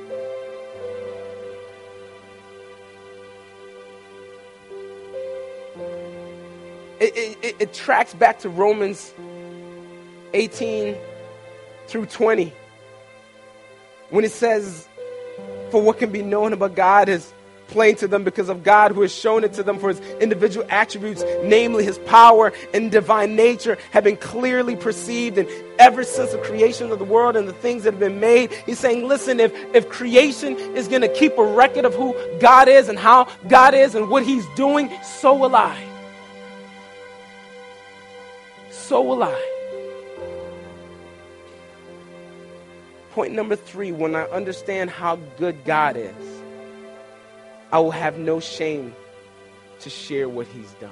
It, 7.04 7.38
it, 7.42 7.56
it 7.60 7.74
tracks 7.74 8.14
back 8.14 8.40
to 8.40 8.48
Romans 8.48 9.12
18 10.32 10.96
through 11.86 12.06
20 12.06 12.52
when 14.10 14.24
it 14.24 14.32
says, 14.32 14.88
For 15.70 15.82
what 15.82 15.98
can 15.98 16.10
be 16.10 16.22
known 16.22 16.52
about 16.52 16.74
God 16.74 17.08
is 17.08 17.32
plain 17.66 17.96
to 17.96 18.06
them 18.06 18.24
because 18.24 18.48
of 18.48 18.62
God 18.62 18.92
who 18.92 19.02
has 19.02 19.12
shown 19.12 19.42
it 19.42 19.54
to 19.54 19.62
them 19.62 19.78
for 19.78 19.88
his 19.88 20.00
individual 20.20 20.66
attributes, 20.68 21.24
namely 21.42 21.84
his 21.84 21.98
power 22.00 22.52
and 22.72 22.90
divine 22.90 23.34
nature, 23.36 23.78
have 23.90 24.04
been 24.04 24.16
clearly 24.16 24.76
perceived 24.76 25.38
and 25.38 25.48
ever 25.78 26.04
since 26.04 26.32
the 26.32 26.38
creation 26.38 26.92
of 26.92 26.98
the 26.98 27.04
world 27.04 27.36
and 27.36 27.48
the 27.48 27.54
things 27.54 27.84
that 27.84 27.94
have 27.94 28.00
been 28.00 28.20
made. 28.20 28.52
He's 28.66 28.78
saying, 28.78 29.08
listen, 29.08 29.40
if, 29.40 29.52
if 29.74 29.88
creation 29.88 30.56
is 30.76 30.88
going 30.88 31.02
to 31.02 31.08
keep 31.08 31.36
a 31.38 31.44
record 31.44 31.84
of 31.84 31.94
who 31.94 32.14
God 32.38 32.68
is 32.68 32.88
and 32.88 32.98
how 32.98 33.28
God 33.48 33.74
is 33.74 33.94
and 33.94 34.08
what 34.08 34.24
he's 34.24 34.46
doing, 34.54 34.90
so 35.02 35.34
will 35.34 35.56
I 35.56 35.93
so 38.84 39.00
will 39.00 39.22
I. 39.22 39.50
Point 43.12 43.32
number 43.32 43.56
three 43.56 43.92
when 43.92 44.14
I 44.14 44.24
understand 44.24 44.90
how 44.90 45.16
good 45.38 45.64
God 45.64 45.96
is, 45.96 46.42
I 47.72 47.78
will 47.78 47.92
have 47.92 48.18
no 48.18 48.40
shame 48.40 48.94
to 49.80 49.88
share 49.88 50.28
what 50.28 50.46
He's 50.48 50.74
done. 50.74 50.90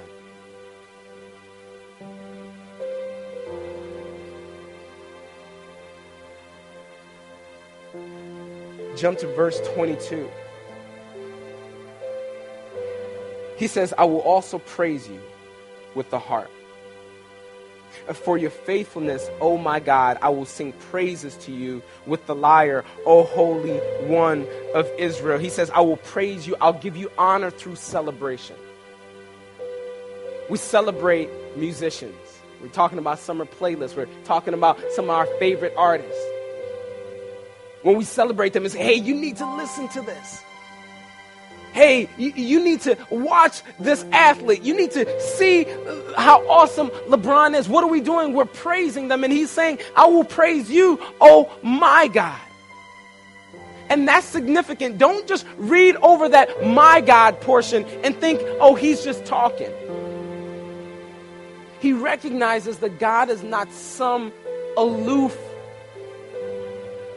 Jump 8.97 9.19
to 9.19 9.27
verse 9.35 9.59
22. 9.75 10.29
He 13.57 13.67
says, 13.67 13.93
I 13.97 14.05
will 14.05 14.21
also 14.21 14.57
praise 14.57 15.07
you 15.07 15.21
with 15.93 16.09
the 16.09 16.17
harp 16.17 16.49
for 18.13 18.37
your 18.37 18.49
faithfulness, 18.49 19.29
O 19.39 19.57
my 19.57 19.79
God. 19.79 20.17
I 20.21 20.29
will 20.29 20.45
sing 20.45 20.73
praises 20.91 21.35
to 21.37 21.51
you 21.51 21.81
with 22.05 22.25
the 22.25 22.35
lyre, 22.35 22.83
O 23.05 23.23
Holy 23.23 23.77
One 24.07 24.47
of 24.73 24.89
Israel. 24.97 25.39
He 25.39 25.49
says, 25.49 25.69
I 25.71 25.81
will 25.81 25.97
praise 25.97 26.47
you. 26.47 26.55
I'll 26.61 26.73
give 26.73 26.97
you 26.97 27.11
honor 27.17 27.51
through 27.51 27.75
celebration. 27.75 28.55
We 30.49 30.57
celebrate 30.57 31.29
musicians. 31.55 32.15
We're 32.61 32.69
talking 32.69 32.97
about 32.97 33.19
summer 33.19 33.45
playlists. 33.45 33.95
We're 33.95 34.07
talking 34.23 34.53
about 34.53 34.79
some 34.91 35.05
of 35.05 35.11
our 35.11 35.25
favorite 35.37 35.73
artists. 35.77 36.23
When 37.81 37.97
we 37.97 38.05
celebrate 38.05 38.53
them, 38.53 38.65
it's, 38.65 38.73
hey, 38.73 38.95
you 38.95 39.15
need 39.15 39.37
to 39.37 39.55
listen 39.55 39.89
to 39.89 40.01
this 40.01 40.41
hey, 41.73 42.07
you, 42.17 42.31
you, 42.35 42.63
need 42.63 42.81
to 42.81 42.97
watch 43.09 43.61
this 43.79 44.05
athlete. 44.11 44.61
You 44.61 44.75
need 44.75 44.91
to 44.91 45.21
see 45.21 45.65
how 46.15 46.47
awesome 46.47 46.89
LeBron 47.09 47.57
is. 47.57 47.67
What 47.67 47.83
are 47.83 47.89
we 47.89 47.99
doing? 47.99 48.33
We're 48.33 48.45
praising 48.45 49.07
them. 49.07 49.23
And 49.23 49.33
he's 49.33 49.49
saying, 49.49 49.79
I 49.95 50.05
will 50.05 50.23
praise 50.23 50.69
you, 50.69 50.99
oh 51.19 51.51
my 51.63 52.07
God. 52.07 52.39
And 53.89 54.07
that's 54.07 54.25
significant. 54.25 54.97
Don't 54.97 55.27
just 55.27 55.45
read 55.57 55.95
over 55.97 56.29
that 56.29 56.65
my 56.65 57.01
God 57.01 57.41
portion 57.41 57.85
and 58.03 58.15
think, 58.15 58.39
oh, 58.59 58.75
he's 58.75 59.03
just 59.03 59.25
talking. 59.25 59.71
He 61.79 61.91
recognizes 61.91 62.77
that 62.79 62.97
God 62.97 63.29
is 63.29 63.43
not 63.43 63.71
some 63.73 64.31
aloof 64.77 65.37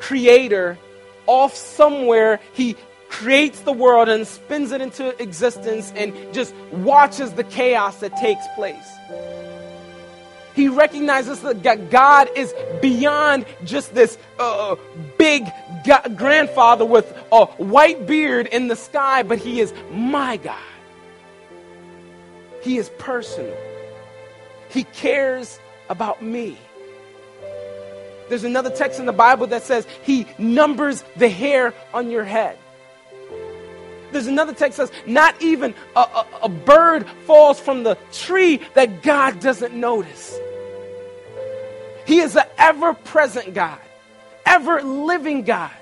creator 0.00 0.78
off 1.26 1.54
somewhere. 1.54 2.40
He 2.52 2.76
creates 3.08 3.60
the 3.60 3.72
world 3.72 4.08
and 4.08 4.26
spins 4.26 4.72
it 4.72 4.80
into 4.80 5.20
existence 5.22 5.92
and 5.96 6.12
just 6.32 6.54
watches 6.72 7.32
the 7.32 7.44
chaos 7.44 8.00
that 8.00 8.16
takes 8.16 8.44
place. 8.54 8.88
He 10.54 10.68
recognizes 10.68 11.42
that 11.42 11.90
God 11.90 12.30
is 12.34 12.54
beyond 12.80 13.44
just 13.64 13.94
this 13.94 14.16
uh, 14.38 14.76
big 15.18 15.44
grandfather 16.16 16.86
with 16.86 17.12
a 17.30 17.44
white 17.44 18.06
beard 18.06 18.46
in 18.46 18.68
the 18.68 18.76
sky, 18.76 19.22
but 19.22 19.38
He 19.38 19.60
is 19.60 19.74
my 19.92 20.38
God. 20.38 20.58
He 22.62 22.78
is 22.78 22.88
personal. 22.98 23.54
He 24.70 24.84
cares 24.84 25.60
about 25.90 26.22
me. 26.22 26.56
There's 28.30 28.44
another 28.44 28.70
text 28.70 28.98
in 28.98 29.04
the 29.06 29.12
Bible 29.12 29.46
that 29.48 29.62
says 29.62 29.86
He 30.04 30.26
numbers 30.38 31.04
the 31.16 31.28
hair 31.28 31.74
on 31.92 32.10
your 32.10 32.24
head. 32.24 32.58
There's 34.12 34.26
another 34.26 34.52
text 34.52 34.78
that 34.78 34.88
says, 34.88 34.98
not 35.06 35.40
even 35.42 35.74
a, 35.94 36.00
a, 36.00 36.26
a 36.44 36.48
bird 36.48 37.06
falls 37.26 37.58
from 37.58 37.82
the 37.82 37.96
tree 38.12 38.60
that 38.74 39.02
God 39.02 39.40
doesn't 39.40 39.74
notice. 39.74 40.38
He 42.06 42.20
is 42.20 42.36
an 42.36 42.44
ever 42.56 42.94
present 42.94 43.52
God, 43.52 43.80
ever 44.44 44.80
living 44.82 45.42
God, 45.42 45.72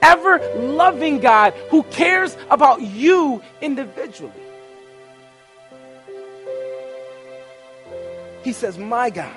ever 0.00 0.38
loving 0.56 1.20
God 1.20 1.52
who 1.70 1.82
cares 1.84 2.36
about 2.50 2.80
you 2.80 3.42
individually. 3.60 4.32
He 8.42 8.52
says, 8.52 8.78
My 8.78 9.10
God. 9.10 9.36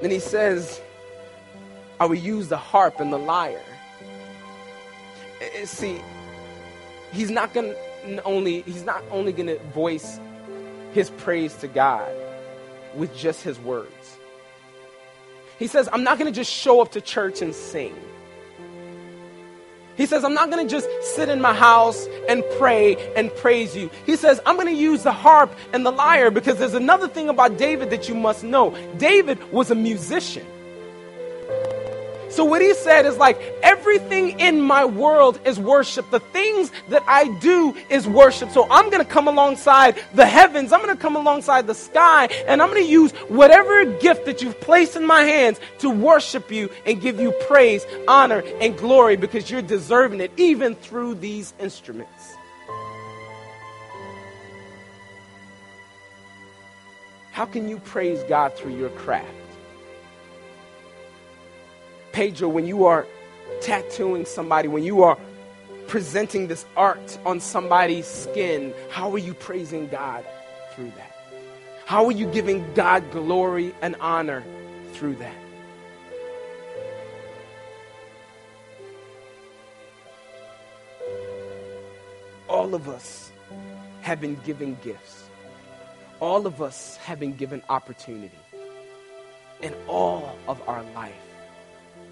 Then 0.00 0.10
he 0.10 0.18
says, 0.18 0.80
I 2.00 2.06
will 2.06 2.16
use 2.16 2.48
the 2.48 2.56
harp 2.56 2.98
and 2.98 3.12
the 3.12 3.18
lyre. 3.18 3.71
See, 5.64 6.00
he's 7.12 7.30
not 7.30 7.54
going 7.54 7.74
to 8.06 8.22
only 8.24 8.62
he's 8.62 8.84
not 8.84 9.02
only 9.10 9.32
going 9.32 9.46
to 9.46 9.58
voice 9.74 10.18
his 10.92 11.10
praise 11.10 11.54
to 11.56 11.68
God 11.68 12.10
with 12.94 13.14
just 13.16 13.42
his 13.42 13.58
words. 13.60 14.18
He 15.58 15.66
says, 15.66 15.88
I'm 15.92 16.02
not 16.02 16.18
going 16.18 16.32
to 16.32 16.34
just 16.34 16.52
show 16.52 16.80
up 16.80 16.92
to 16.92 17.00
church 17.00 17.40
and 17.42 17.54
sing. 17.54 17.94
He 19.96 20.06
says, 20.06 20.24
I'm 20.24 20.34
not 20.34 20.50
going 20.50 20.66
to 20.66 20.70
just 20.70 20.88
sit 21.14 21.28
in 21.28 21.40
my 21.40 21.54
house 21.54 22.08
and 22.28 22.42
pray 22.58 22.96
and 23.14 23.34
praise 23.36 23.76
you. 23.76 23.90
He 24.06 24.16
says, 24.16 24.40
I'm 24.46 24.56
going 24.56 24.68
to 24.68 24.74
use 24.74 25.02
the 25.02 25.12
harp 25.12 25.54
and 25.72 25.84
the 25.84 25.92
lyre 25.92 26.30
because 26.30 26.58
there's 26.58 26.74
another 26.74 27.08
thing 27.08 27.28
about 27.28 27.58
David 27.58 27.90
that 27.90 28.08
you 28.08 28.14
must 28.14 28.42
know. 28.42 28.76
David 28.96 29.52
was 29.52 29.70
a 29.70 29.74
musician. 29.74 30.46
So 32.32 32.44
what 32.44 32.62
he 32.62 32.72
said 32.72 33.04
is 33.04 33.18
like 33.18 33.38
everything 33.62 34.40
in 34.40 34.62
my 34.62 34.86
world 34.86 35.38
is 35.44 35.60
worship. 35.60 36.10
The 36.10 36.20
things 36.20 36.72
that 36.88 37.02
I 37.06 37.28
do 37.40 37.76
is 37.90 38.08
worship. 38.08 38.50
So 38.50 38.66
I'm 38.70 38.88
going 38.88 39.04
to 39.04 39.10
come 39.10 39.28
alongside 39.28 40.02
the 40.14 40.24
heavens. 40.24 40.72
I'm 40.72 40.80
going 40.82 40.96
to 40.96 41.00
come 41.00 41.14
alongside 41.14 41.66
the 41.66 41.74
sky 41.74 42.26
and 42.46 42.62
I'm 42.62 42.70
going 42.70 42.82
to 42.82 42.90
use 42.90 43.12
whatever 43.28 43.84
gift 43.84 44.24
that 44.24 44.40
you've 44.40 44.58
placed 44.62 44.96
in 44.96 45.04
my 45.04 45.24
hands 45.24 45.60
to 45.80 45.90
worship 45.90 46.50
you 46.50 46.70
and 46.86 47.02
give 47.02 47.20
you 47.20 47.32
praise, 47.46 47.84
honor, 48.08 48.42
and 48.62 48.78
glory 48.78 49.16
because 49.16 49.50
you're 49.50 49.60
deserving 49.60 50.20
it 50.20 50.32
even 50.38 50.74
through 50.74 51.16
these 51.16 51.52
instruments. 51.60 52.34
How 57.32 57.44
can 57.44 57.68
you 57.68 57.78
praise 57.78 58.22
God 58.24 58.54
through 58.56 58.76
your 58.76 58.90
craft? 58.90 59.41
Pedro, 62.12 62.48
when 62.48 62.66
you 62.66 62.84
are 62.84 63.06
tattooing 63.60 64.24
somebody, 64.26 64.68
when 64.68 64.84
you 64.84 65.02
are 65.02 65.18
presenting 65.86 66.48
this 66.48 66.64
art 66.76 67.18
on 67.24 67.40
somebody's 67.40 68.06
skin, 68.06 68.74
how 68.90 69.10
are 69.12 69.18
you 69.18 69.34
praising 69.34 69.88
God 69.88 70.24
through 70.74 70.92
that? 70.96 71.16
How 71.86 72.06
are 72.06 72.12
you 72.12 72.26
giving 72.26 72.72
God 72.74 73.10
glory 73.10 73.74
and 73.82 73.96
honor 73.96 74.44
through 74.92 75.16
that? 75.16 75.36
All 82.48 82.74
of 82.74 82.88
us 82.88 83.32
have 84.02 84.20
been 84.20 84.36
given 84.44 84.76
gifts. 84.82 85.24
All 86.20 86.46
of 86.46 86.62
us 86.62 86.96
have 86.98 87.18
been 87.18 87.34
given 87.34 87.62
opportunity. 87.68 88.38
In 89.62 89.74
all 89.88 90.36
of 90.48 90.60
our 90.68 90.82
life, 90.94 91.21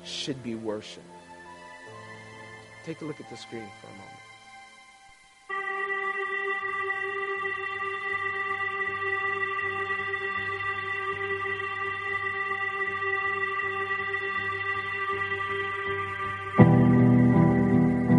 should 0.04 0.42
be 0.42 0.54
worship. 0.54 1.02
Take 2.84 3.00
a 3.02 3.04
look 3.04 3.20
at 3.20 3.28
the 3.30 3.36
screen 3.36 3.68
for 3.80 3.86
a 3.86 3.90
moment. 3.90 4.20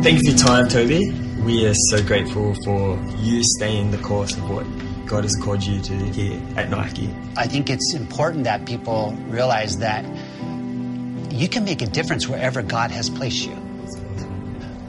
Thank 0.03 0.23
you 0.23 0.31
for 0.31 0.37
your 0.37 0.47
time, 0.47 0.67
Toby. 0.67 1.11
We 1.45 1.67
are 1.67 1.75
so 1.75 2.03
grateful 2.03 2.55
for 2.65 2.99
you 3.17 3.43
staying 3.43 3.91
the 3.91 3.99
course 3.99 4.35
of 4.35 4.49
what 4.49 4.65
God 5.05 5.23
has 5.25 5.35
called 5.35 5.63
you 5.63 5.79
to 5.79 5.93
here 5.93 6.41
at 6.55 6.71
Nike. 6.71 7.09
I 7.37 7.45
think 7.45 7.69
it's 7.69 7.93
important 7.93 8.45
that 8.45 8.65
people 8.65 9.15
realize 9.27 9.77
that 9.77 10.03
you 11.41 11.49
can 11.49 11.65
make 11.65 11.81
a 11.81 11.87
difference 11.87 12.27
wherever 12.27 12.61
God 12.61 12.91
has 12.91 13.09
placed 13.09 13.47
you. 13.47 13.57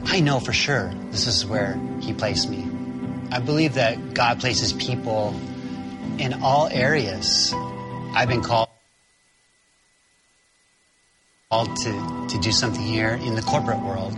I 0.05 0.21
know 0.21 0.39
for 0.39 0.53
sure 0.53 0.93
this 1.11 1.27
is 1.27 1.47
where 1.47 1.81
He 2.01 2.13
placed 2.13 2.51
me. 2.51 2.69
I 3.31 3.41
believe 3.41 3.75
that 3.75 4.13
God 4.13 4.39
places 4.39 4.75
people 4.75 5.35
in 6.19 6.43
all 6.43 6.69
areas. 6.69 7.55
I've 8.13 8.29
been 8.29 8.43
called 8.43 8.69
to, 11.51 12.27
to 12.29 12.39
do 12.43 12.53
something 12.53 12.83
here 12.83 13.19
in 13.23 13.35
the 13.35 13.43
corporate 13.43 13.81
world. 13.81 14.15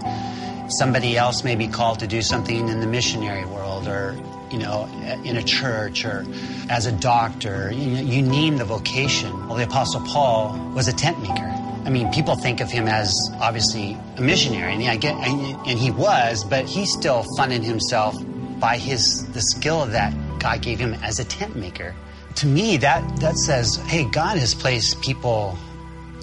Somebody 0.69 1.17
else 1.17 1.45
may 1.45 1.55
be 1.55 1.69
called 1.69 2.01
to 2.01 2.09
do 2.09 2.21
something 2.21 2.69
in 2.69 2.81
the 2.81 2.87
missionary 2.89 3.45
world 3.45 3.87
or, 3.87 4.17
you 4.51 4.59
know, 4.59 4.87
in 5.25 5.37
a 5.37 5.43
church 5.45 6.05
or 6.05 6.27
as 6.69 6.87
a 6.87 6.93
doctor. 6.93 7.71
You, 7.73 7.91
you 8.05 8.23
name 8.23 8.57
the 8.57 8.65
vocation. 8.65 9.47
Well, 9.47 9.57
the 9.57 9.65
Apostle 9.65 10.01
Paul 10.01 10.59
was 10.75 10.89
a 10.89 10.93
tent 10.93 11.23
maker. 11.23 11.54
I 11.85 11.91
mean, 11.91 12.11
people 12.13 12.35
think 12.35 12.61
of 12.61 12.71
him 12.71 12.89
as 12.89 13.15
obviously 13.41 13.97
a 14.17 14.23
missionary, 14.23 14.73
and, 14.73 14.85
I 14.85 14.97
get, 14.97 15.15
and 15.17 15.79
he 15.79 15.91
was, 15.91 16.43
but 16.43 16.65
he 16.65 16.87
still 16.87 17.25
funded 17.37 17.63
himself 17.63 18.17
by 18.59 18.79
his 18.79 19.27
the 19.33 19.43
skill 19.43 19.85
that 19.87 20.15
God 20.39 20.63
gave 20.63 20.79
him 20.79 20.95
as 21.03 21.19
a 21.19 21.25
tent 21.25 21.57
maker. 21.57 21.95
To 22.37 22.47
me, 22.47 22.79
that 22.79 23.21
that 23.21 23.37
says, 23.37 23.77
hey, 23.87 24.05
God 24.05 24.39
has 24.39 24.55
placed 24.55 25.03
people 25.03 25.59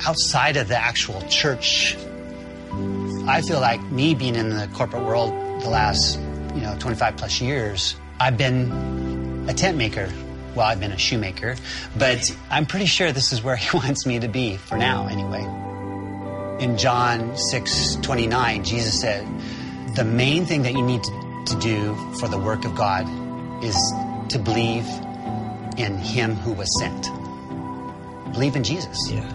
outside 0.08 0.58
of 0.58 0.68
the 0.68 0.78
actual 0.78 1.22
church. 1.30 1.96
I 3.28 3.42
feel 3.42 3.62
like 3.62 3.82
me 3.92 4.16
being 4.16 4.36
in 4.36 4.50
the 4.50 4.68
corporate 4.74 5.04
world 5.04 5.32
the 5.62 5.70
last, 5.70 6.20
you 6.56 6.62
know, 6.62 6.76
25 6.80 7.18
plus 7.18 7.40
years, 7.40 7.96
I've 8.20 8.38
been 8.38 9.46
a 9.48 9.54
tent 9.54 9.78
maker 9.78 10.12
well, 10.56 10.66
I've 10.66 10.80
been 10.80 10.92
a 10.92 10.98
shoemaker, 10.98 11.56
but 11.98 12.36
I'm 12.50 12.66
pretty 12.66 12.86
sure 12.86 13.12
this 13.12 13.32
is 13.32 13.42
where 13.44 13.56
he 13.58 13.76
wants 13.76 14.06
me 14.06 14.20
to 14.20 14.28
be 14.28 14.58
for 14.58 14.78
now, 14.78 15.08
anyway. 15.08 15.44
In 16.64 16.78
John 16.78 17.38
6 17.38 17.96
29, 18.02 18.64
Jesus 18.64 19.00
said, 19.00 19.28
The 19.96 20.06
main 20.06 20.46
thing 20.46 20.64
that 20.64 20.74
you 20.74 20.82
need 20.82 21.04
to, 21.04 21.44
to 21.48 21.60
do 21.60 21.96
for 22.20 22.28
the 22.28 22.38
work 22.38 22.66
of 22.66 22.76
God 22.76 23.06
is 23.64 23.76
to 24.30 24.40
believe 24.40 24.88
in 25.78 25.98
Him 25.98 26.36
who 26.36 26.54
was 26.54 26.70
sent. 26.80 27.04
Believe 28.34 28.56
in 28.56 28.64
Jesus. 28.64 28.98
Yeah. 29.10 29.28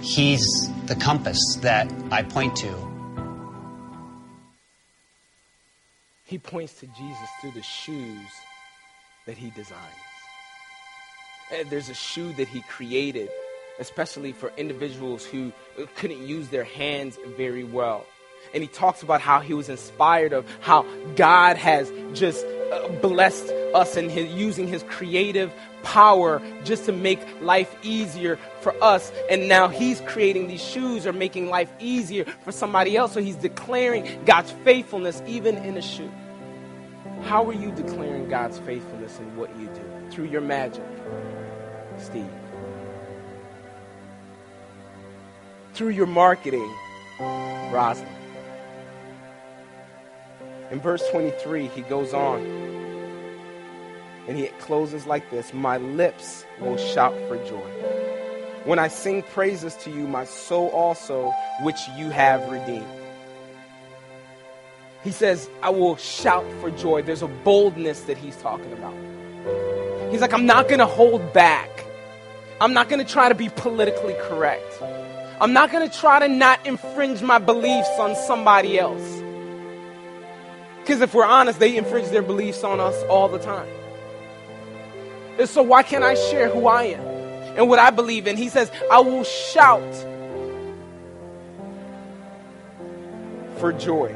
He's 0.00 0.70
the 0.86 0.94
compass 0.94 1.38
that 1.62 1.92
I 2.10 2.22
point 2.22 2.56
to. 2.56 2.88
He 6.24 6.38
points 6.38 6.74
to 6.80 6.86
Jesus 6.86 7.28
through 7.40 7.52
the 7.52 7.62
shoes 7.62 8.28
that 9.26 9.38
he 9.38 9.50
designs. 9.50 10.07
And 11.52 11.68
there's 11.70 11.88
a 11.88 11.94
shoe 11.94 12.32
that 12.34 12.48
he 12.48 12.62
created, 12.62 13.28
especially 13.78 14.32
for 14.32 14.52
individuals 14.56 15.24
who 15.24 15.52
couldn't 15.96 16.26
use 16.26 16.48
their 16.48 16.64
hands 16.64 17.18
very 17.36 17.64
well. 17.64 18.04
And 18.54 18.62
he 18.62 18.68
talks 18.68 19.02
about 19.02 19.20
how 19.20 19.40
he 19.40 19.54
was 19.54 19.68
inspired 19.68 20.32
of 20.32 20.46
how 20.60 20.86
God 21.16 21.56
has 21.56 21.92
just 22.14 22.44
uh, 22.72 22.88
blessed 23.02 23.48
us 23.74 23.96
in 23.96 24.08
his, 24.08 24.30
using 24.32 24.66
his 24.68 24.82
creative 24.84 25.52
power 25.82 26.40
just 26.64 26.84
to 26.86 26.92
make 26.92 27.20
life 27.42 27.74
easier 27.82 28.38
for 28.60 28.74
us. 28.82 29.12
And 29.30 29.48
now 29.48 29.68
he's 29.68 30.00
creating 30.02 30.48
these 30.48 30.62
shoes 30.62 31.06
or 31.06 31.12
making 31.12 31.48
life 31.48 31.70
easier 31.78 32.24
for 32.42 32.52
somebody 32.52 32.96
else. 32.96 33.12
So 33.12 33.20
he's 33.20 33.36
declaring 33.36 34.06
God's 34.24 34.52
faithfulness 34.64 35.22
even 35.26 35.56
in 35.58 35.76
a 35.76 35.82
shoe. 35.82 36.10
How 37.22 37.44
are 37.46 37.54
you 37.54 37.72
declaring 37.72 38.28
God's 38.28 38.58
faithfulness 38.60 39.18
in 39.18 39.36
what 39.36 39.54
you 39.58 39.66
do? 39.66 40.10
Through 40.10 40.26
your 40.26 40.40
magic, 40.40 40.84
Steve. 42.00 42.30
Through 45.74 45.90
your 45.90 46.06
marketing, 46.06 46.72
Rosalind. 47.70 48.14
In 50.70 50.80
verse 50.80 51.02
23, 51.10 51.68
he 51.68 51.82
goes 51.82 52.12
on 52.12 52.40
and 54.28 54.36
he 54.36 54.46
closes 54.58 55.06
like 55.06 55.30
this 55.30 55.52
My 55.54 55.78
lips 55.78 56.44
will 56.60 56.76
shout 56.76 57.14
for 57.26 57.36
joy. 57.46 57.66
When 58.64 58.78
I 58.78 58.88
sing 58.88 59.22
praises 59.22 59.74
to 59.76 59.90
you, 59.90 60.06
my 60.06 60.24
soul 60.24 60.68
also, 60.68 61.32
which 61.62 61.78
you 61.96 62.10
have 62.10 62.50
redeemed. 62.50 62.86
He 65.02 65.10
says, 65.10 65.48
I 65.62 65.70
will 65.70 65.96
shout 65.96 66.44
for 66.60 66.70
joy. 66.70 67.02
There's 67.02 67.22
a 67.22 67.28
boldness 67.28 68.02
that 68.02 68.18
he's 68.18 68.36
talking 68.36 68.72
about. 68.72 68.94
He's 70.10 70.20
like, 70.20 70.34
I'm 70.34 70.44
not 70.44 70.68
going 70.68 70.80
to 70.80 70.86
hold 70.86 71.32
back. 71.32 71.77
I'm 72.60 72.72
not 72.72 72.88
going 72.88 73.04
to 73.04 73.10
try 73.10 73.28
to 73.28 73.34
be 73.34 73.48
politically 73.48 74.14
correct. 74.22 74.82
I'm 75.40 75.52
not 75.52 75.70
going 75.70 75.88
to 75.88 75.98
try 75.98 76.18
to 76.18 76.28
not 76.28 76.66
infringe 76.66 77.22
my 77.22 77.38
beliefs 77.38 77.90
on 77.98 78.16
somebody 78.16 78.78
else. 78.78 79.22
Because 80.80 81.00
if 81.00 81.14
we're 81.14 81.24
honest, 81.24 81.60
they 81.60 81.76
infringe 81.76 82.08
their 82.08 82.22
beliefs 82.22 82.64
on 82.64 82.80
us 82.80 83.00
all 83.04 83.28
the 83.28 83.38
time. 83.38 83.68
And 85.38 85.48
so, 85.48 85.62
why 85.62 85.84
can't 85.84 86.02
I 86.02 86.14
share 86.14 86.48
who 86.48 86.66
I 86.66 86.84
am? 86.84 87.18
and 87.58 87.68
what 87.68 87.80
I 87.80 87.90
believe 87.90 88.28
in. 88.28 88.36
He 88.36 88.48
says, 88.48 88.70
I 88.90 89.00
will 89.00 89.24
shout 89.24 89.94
for 93.58 93.72
joy. 93.72 94.14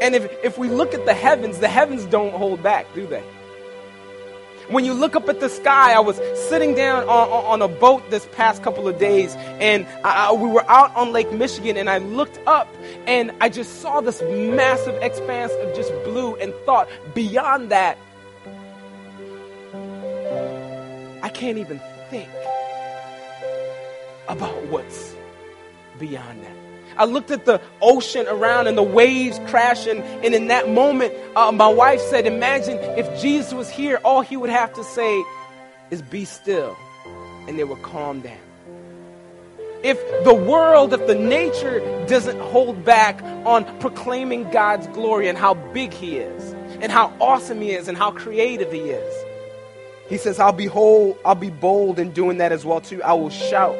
And 0.00 0.14
if, 0.14 0.32
if 0.42 0.58
we 0.58 0.68
look 0.68 0.94
at 0.94 1.04
the 1.04 1.12
heavens, 1.12 1.58
the 1.58 1.68
heavens 1.68 2.06
don't 2.06 2.32
hold 2.32 2.62
back, 2.62 2.86
do 2.94 3.06
they? 3.06 3.22
When 4.68 4.84
you 4.84 4.94
look 4.94 5.16
up 5.16 5.28
at 5.28 5.40
the 5.40 5.48
sky, 5.48 5.92
I 5.92 6.00
was 6.00 6.16
sitting 6.48 6.74
down 6.74 7.02
on, 7.08 7.28
on 7.28 7.62
a 7.62 7.68
boat 7.68 8.08
this 8.10 8.26
past 8.32 8.62
couple 8.62 8.86
of 8.86 8.98
days, 8.98 9.34
and 9.60 9.86
I, 10.04 10.32
we 10.32 10.48
were 10.48 10.68
out 10.70 10.94
on 10.94 11.12
Lake 11.12 11.32
Michigan, 11.32 11.76
and 11.76 11.90
I 11.90 11.98
looked 11.98 12.38
up 12.46 12.68
and 13.06 13.32
I 13.40 13.48
just 13.48 13.80
saw 13.80 14.00
this 14.00 14.22
massive 14.22 14.94
expanse 15.02 15.52
of 15.52 15.74
just 15.74 15.92
blue 16.04 16.36
and 16.36 16.54
thought, 16.64 16.88
beyond 17.14 17.70
that, 17.70 17.98
I 21.22 21.28
can't 21.28 21.58
even 21.58 21.80
think 22.10 22.28
about 24.28 24.66
what's 24.66 25.14
beyond 25.98 26.42
that. 26.44 26.56
I 26.96 27.04
looked 27.04 27.30
at 27.30 27.44
the 27.44 27.60
ocean 27.80 28.26
around 28.28 28.66
and 28.66 28.76
the 28.76 28.82
waves 28.82 29.40
crashing. 29.46 30.00
And 30.00 30.34
in 30.34 30.48
that 30.48 30.68
moment, 30.68 31.14
uh, 31.34 31.52
my 31.52 31.68
wife 31.68 32.00
said, 32.00 32.26
Imagine 32.26 32.78
if 32.98 33.20
Jesus 33.20 33.52
was 33.52 33.70
here, 33.70 34.00
all 34.04 34.20
he 34.20 34.36
would 34.36 34.50
have 34.50 34.72
to 34.74 34.84
say 34.84 35.24
is, 35.90 36.02
Be 36.02 36.24
still. 36.24 36.76
And 37.48 37.58
they 37.58 37.64
would 37.64 37.82
calm 37.82 38.20
down. 38.20 38.38
If 39.82 39.98
the 40.24 40.34
world, 40.34 40.92
if 40.92 41.06
the 41.08 41.14
nature 41.14 41.80
doesn't 42.06 42.38
hold 42.38 42.84
back 42.84 43.20
on 43.44 43.64
proclaiming 43.80 44.48
God's 44.50 44.86
glory 44.88 45.28
and 45.28 45.36
how 45.36 45.54
big 45.54 45.92
he 45.92 46.18
is, 46.18 46.52
and 46.80 46.92
how 46.92 47.12
awesome 47.20 47.60
he 47.60 47.72
is, 47.72 47.88
and 47.88 47.98
how 47.98 48.12
creative 48.12 48.70
he 48.70 48.78
is, 48.78 49.24
he 50.08 50.18
says, 50.18 50.38
I'll 50.38 50.52
be 50.52 50.66
whole, 50.66 51.18
I'll 51.24 51.34
be 51.34 51.50
bold 51.50 51.98
in 51.98 52.12
doing 52.12 52.38
that 52.38 52.52
as 52.52 52.64
well 52.64 52.80
too. 52.80 53.02
I 53.02 53.14
will 53.14 53.30
shout 53.30 53.74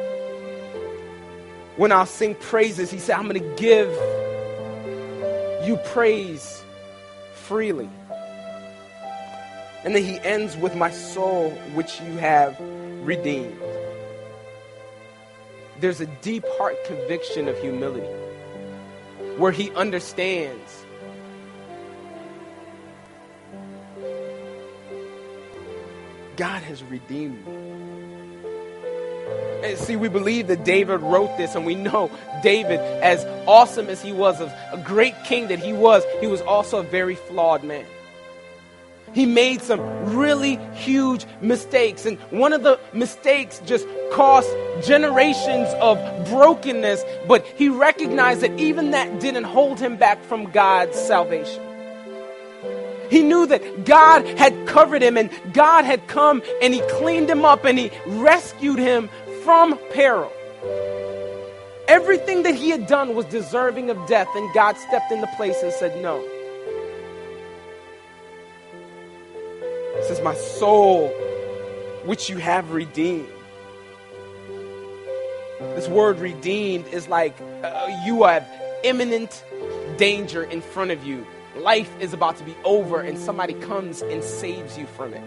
when 1.77 1.91
I'll 1.91 2.05
sing 2.05 2.35
praises, 2.35 2.91
he 2.91 2.99
said, 2.99 3.17
I'm 3.17 3.27
going 3.27 3.41
to 3.41 3.55
give 3.61 3.89
you 5.67 5.77
praise 5.85 6.63
freely. 7.33 7.89
And 9.83 9.95
then 9.95 10.03
he 10.03 10.19
ends 10.19 10.55
with 10.55 10.75
my 10.75 10.91
soul, 10.91 11.51
which 11.73 11.99
you 12.01 12.17
have 12.17 12.57
redeemed. 13.01 13.59
There's 15.79 15.99
a 15.99 16.05
deep 16.05 16.45
heart 16.57 16.75
conviction 16.85 17.47
of 17.47 17.59
humility 17.59 18.07
where 19.37 19.51
he 19.51 19.71
understands 19.71 20.85
God 26.35 26.63
has 26.63 26.83
redeemed 26.83 27.45
me. 27.45 27.82
And 29.63 29.77
see, 29.77 29.95
we 29.95 30.09
believe 30.09 30.47
that 30.47 30.65
David 30.65 30.99
wrote 30.99 31.37
this, 31.37 31.55
and 31.55 31.65
we 31.65 31.75
know 31.75 32.11
David, 32.41 32.79
as 32.79 33.23
awesome 33.47 33.87
as 33.87 34.01
he 34.01 34.11
was, 34.11 34.41
as 34.41 34.51
a 34.73 34.77
great 34.77 35.15
king 35.23 35.47
that 35.47 35.59
he 35.59 35.71
was, 35.71 36.03
he 36.19 36.27
was 36.27 36.41
also 36.41 36.79
a 36.79 36.83
very 36.83 37.15
flawed 37.15 37.63
man. 37.63 37.85
He 39.13 39.25
made 39.25 39.61
some 39.61 39.79
really 40.15 40.57
huge 40.73 41.25
mistakes, 41.39 42.05
and 42.05 42.17
one 42.31 42.51
of 42.51 42.63
the 42.63 42.79
mistakes 42.93 43.61
just 43.65 43.87
cost 44.11 44.49
generations 44.83 45.69
of 45.79 45.97
brokenness, 46.27 47.03
but 47.27 47.45
he 47.45 47.69
recognized 47.69 48.41
that 48.41 48.59
even 48.59 48.91
that 48.91 49.19
didn't 49.19 49.45
hold 49.45 49.79
him 49.79 49.97
back 49.97 50.21
from 50.23 50.51
God's 50.51 50.99
salvation. 50.99 51.63
He 53.13 53.21
knew 53.21 53.45
that 53.45 53.85
God 53.85 54.25
had 54.39 54.65
covered 54.65 55.03
him 55.03 55.17
and 55.17 55.29
God 55.53 55.85
had 55.85 56.07
come 56.07 56.41
and 56.63 56.73
he 56.73 56.81
cleaned 56.89 57.29
him 57.29 57.45
up 57.45 57.63
and 57.63 57.77
he 57.77 57.91
rescued 58.07 58.79
him 58.79 59.07
from 59.43 59.77
peril. 59.91 60.33
Everything 61.87 62.41
that 62.41 62.55
he 62.55 62.71
had 62.71 62.87
done 62.87 63.13
was 63.13 63.25
deserving 63.25 63.91
of 63.91 64.07
death, 64.07 64.27
and 64.35 64.51
God 64.55 64.77
stepped 64.77 65.11
into 65.11 65.27
place 65.35 65.61
and 65.61 65.71
said, 65.71 66.01
No. 66.01 66.23
Is 70.09 70.19
my 70.21 70.33
soul, 70.33 71.09
which 72.05 72.29
you 72.29 72.37
have 72.37 72.71
redeemed. 72.71 73.27
This 75.75 75.87
word 75.87 76.17
redeemed 76.17 76.87
is 76.87 77.07
like 77.07 77.35
uh, 77.63 77.89
you 78.05 78.23
have 78.23 78.47
imminent 78.83 79.43
danger 79.97 80.43
in 80.43 80.61
front 80.61 80.89
of 80.89 81.03
you. 81.03 81.27
Life 81.55 81.91
is 81.99 82.13
about 82.13 82.37
to 82.37 82.43
be 82.43 82.55
over, 82.63 82.99
and 82.99 83.17
somebody 83.17 83.53
comes 83.53 84.01
and 84.01 84.23
saves 84.23 84.77
you 84.77 84.87
from 84.87 85.13
it. 85.13 85.23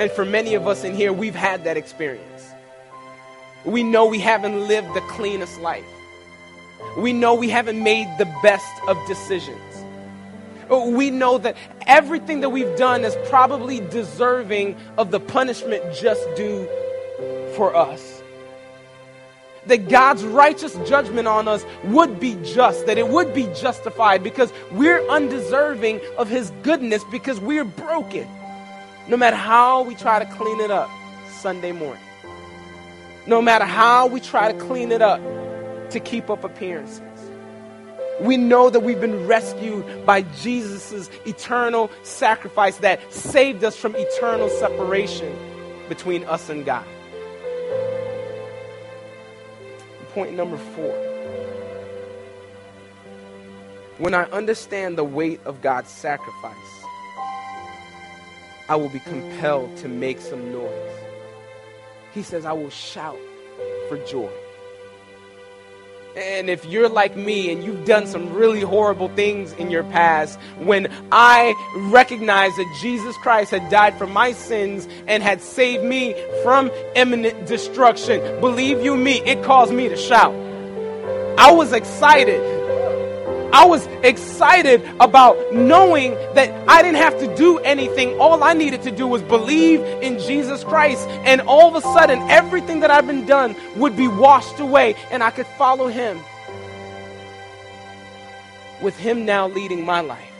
And 0.00 0.10
for 0.10 0.24
many 0.24 0.54
of 0.54 0.66
us 0.66 0.84
in 0.84 0.94
here, 0.94 1.12
we've 1.12 1.34
had 1.34 1.64
that 1.64 1.76
experience. 1.76 2.50
We 3.64 3.82
know 3.82 4.06
we 4.06 4.18
haven't 4.18 4.66
lived 4.66 4.94
the 4.94 5.02
cleanest 5.02 5.60
life. 5.60 5.84
We 6.96 7.12
know 7.12 7.34
we 7.34 7.48
haven't 7.48 7.82
made 7.82 8.08
the 8.18 8.26
best 8.42 8.72
of 8.88 8.98
decisions. 9.06 9.60
We 10.70 11.10
know 11.10 11.38
that 11.38 11.56
everything 11.86 12.40
that 12.40 12.48
we've 12.48 12.76
done 12.76 13.04
is 13.04 13.16
probably 13.28 13.80
deserving 13.80 14.76
of 14.96 15.10
the 15.10 15.20
punishment 15.20 15.94
just 15.94 16.22
due 16.36 16.66
for 17.54 17.74
us. 17.76 18.13
That 19.66 19.88
God's 19.88 20.24
righteous 20.24 20.74
judgment 20.86 21.26
on 21.26 21.48
us 21.48 21.64
would 21.84 22.20
be 22.20 22.36
just, 22.44 22.86
that 22.86 22.98
it 22.98 23.08
would 23.08 23.32
be 23.32 23.44
justified 23.54 24.22
because 24.22 24.52
we're 24.72 25.00
undeserving 25.08 26.00
of 26.18 26.28
His 26.28 26.50
goodness 26.62 27.02
because 27.10 27.40
we're 27.40 27.64
broken 27.64 28.28
no 29.08 29.16
matter 29.16 29.36
how 29.36 29.82
we 29.82 29.94
try 29.94 30.18
to 30.18 30.30
clean 30.36 30.60
it 30.60 30.70
up 30.70 30.90
Sunday 31.28 31.72
morning, 31.72 32.02
no 33.26 33.42
matter 33.42 33.64
how 33.64 34.06
we 34.06 34.20
try 34.20 34.50
to 34.50 34.58
clean 34.58 34.92
it 34.92 35.02
up 35.02 35.20
to 35.90 36.00
keep 36.00 36.30
up 36.30 36.44
appearances. 36.44 37.02
We 38.20 38.36
know 38.36 38.70
that 38.70 38.80
we've 38.80 39.00
been 39.00 39.26
rescued 39.26 40.06
by 40.06 40.22
Jesus' 40.22 41.10
eternal 41.26 41.90
sacrifice 42.02 42.76
that 42.78 43.12
saved 43.12 43.64
us 43.64 43.76
from 43.76 43.94
eternal 43.96 44.48
separation 44.48 45.36
between 45.88 46.24
us 46.24 46.48
and 46.48 46.64
God. 46.64 46.86
Point 50.14 50.34
number 50.34 50.56
four. 50.56 50.94
When 53.98 54.14
I 54.14 54.24
understand 54.30 54.96
the 54.96 55.02
weight 55.02 55.40
of 55.44 55.60
God's 55.60 55.90
sacrifice, 55.90 56.54
I 58.68 58.76
will 58.76 58.90
be 58.90 59.00
compelled 59.00 59.76
to 59.78 59.88
make 59.88 60.20
some 60.20 60.52
noise. 60.52 60.92
He 62.12 62.22
says, 62.22 62.44
I 62.44 62.52
will 62.52 62.70
shout 62.70 63.18
for 63.88 63.98
joy. 64.06 64.30
And 66.16 66.48
if 66.48 66.64
you're 66.64 66.88
like 66.88 67.16
me 67.16 67.50
and 67.50 67.64
you've 67.64 67.84
done 67.84 68.06
some 68.06 68.32
really 68.32 68.60
horrible 68.60 69.08
things 69.08 69.52
in 69.54 69.68
your 69.68 69.82
past, 69.84 70.38
when 70.58 70.86
I 71.10 71.54
recognize 71.90 72.54
that 72.54 72.78
Jesus 72.80 73.16
Christ 73.16 73.50
had 73.50 73.68
died 73.68 73.98
for 73.98 74.06
my 74.06 74.30
sins 74.30 74.86
and 75.08 75.24
had 75.24 75.40
saved 75.40 75.82
me 75.82 76.14
from 76.44 76.70
imminent 76.94 77.46
destruction, 77.46 78.40
believe 78.40 78.80
you 78.80 78.96
me, 78.96 79.22
it 79.22 79.42
caused 79.42 79.72
me 79.72 79.88
to 79.88 79.96
shout. 79.96 80.32
I 81.36 81.50
was 81.50 81.72
excited 81.72 82.40
I 83.54 83.66
was 83.66 83.86
excited 84.02 84.82
about 84.98 85.54
knowing 85.54 86.14
that 86.34 86.50
I 86.68 86.82
didn't 86.82 86.96
have 86.96 87.16
to 87.20 87.36
do 87.36 87.58
anything. 87.60 88.18
All 88.18 88.42
I 88.42 88.52
needed 88.52 88.82
to 88.82 88.90
do 88.90 89.06
was 89.06 89.22
believe 89.22 89.80
in 90.02 90.18
Jesus 90.18 90.64
Christ. 90.64 91.06
And 91.24 91.40
all 91.42 91.68
of 91.68 91.76
a 91.76 91.80
sudden, 91.80 92.18
everything 92.28 92.80
that 92.80 92.90
I've 92.90 93.06
been 93.06 93.26
done 93.26 93.54
would 93.76 93.96
be 93.96 94.08
washed 94.08 94.58
away 94.58 94.96
and 95.12 95.22
I 95.22 95.30
could 95.30 95.46
follow 95.46 95.86
Him. 95.86 96.18
With 98.82 98.98
Him 98.98 99.24
now 99.24 99.46
leading 99.46 99.84
my 99.86 100.00
life. 100.00 100.32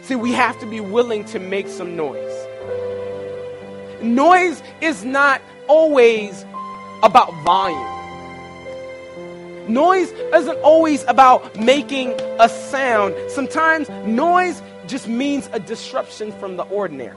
See, 0.00 0.16
we 0.16 0.32
have 0.32 0.58
to 0.60 0.66
be 0.66 0.80
willing 0.80 1.26
to 1.26 1.38
make 1.38 1.68
some 1.68 1.96
noise. 1.96 2.46
Noise 4.00 4.62
is 4.80 5.04
not 5.04 5.42
always 5.66 6.46
about 7.02 7.30
volume. 7.44 7.97
Noise 9.68 10.10
isn't 10.34 10.58
always 10.62 11.04
about 11.04 11.54
making 11.60 12.14
a 12.40 12.48
sound. 12.48 13.14
Sometimes 13.28 13.88
noise 14.06 14.62
just 14.86 15.06
means 15.06 15.48
a 15.52 15.60
disruption 15.60 16.32
from 16.32 16.56
the 16.56 16.62
ordinary. 16.64 17.16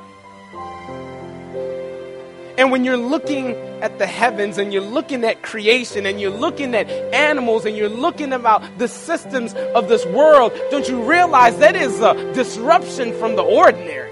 And 2.57 2.69
when 2.69 2.83
you're 2.83 2.97
looking 2.97 3.55
at 3.81 3.97
the 3.97 4.05
heavens 4.05 4.57
and 4.57 4.73
you're 4.73 4.83
looking 4.83 5.23
at 5.23 5.41
creation 5.41 6.05
and 6.05 6.19
you're 6.19 6.29
looking 6.29 6.75
at 6.75 6.89
animals 7.13 7.65
and 7.65 7.77
you're 7.77 7.89
looking 7.89 8.33
about 8.33 8.61
the 8.77 8.89
systems 8.89 9.53
of 9.53 9.87
this 9.87 10.05
world, 10.07 10.51
don't 10.69 10.87
you 10.89 11.01
realize 11.01 11.57
that 11.59 11.77
is 11.77 12.01
a 12.01 12.33
disruption 12.33 13.17
from 13.17 13.37
the 13.37 13.43
ordinary? 13.43 14.11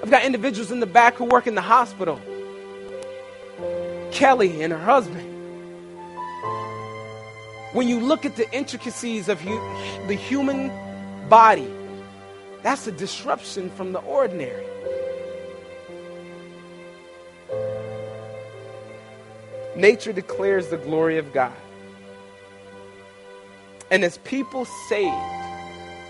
I've 0.00 0.10
got 0.10 0.24
individuals 0.24 0.70
in 0.70 0.78
the 0.78 0.86
back 0.86 1.16
who 1.16 1.24
work 1.24 1.48
in 1.48 1.56
the 1.56 1.60
hospital 1.60 2.20
Kelly 4.18 4.62
and 4.62 4.72
her 4.72 4.78
husband. 4.80 5.46
When 7.72 7.88
you 7.88 8.00
look 8.00 8.26
at 8.26 8.36
the 8.36 8.50
intricacies 8.52 9.28
of 9.28 9.40
hu- 9.40 10.06
the 10.08 10.14
human 10.14 10.72
body, 11.28 11.70
That's 12.62 12.86
a 12.86 12.92
disruption 12.92 13.70
from 13.70 13.92
the 13.92 14.00
ordinary. 14.00 14.66
Nature 19.76 20.12
declares 20.12 20.68
the 20.68 20.78
glory 20.78 21.18
of 21.18 21.32
God. 21.32 21.52
And 23.90 24.04
as 24.04 24.18
people 24.18 24.66
saved, 24.88 25.14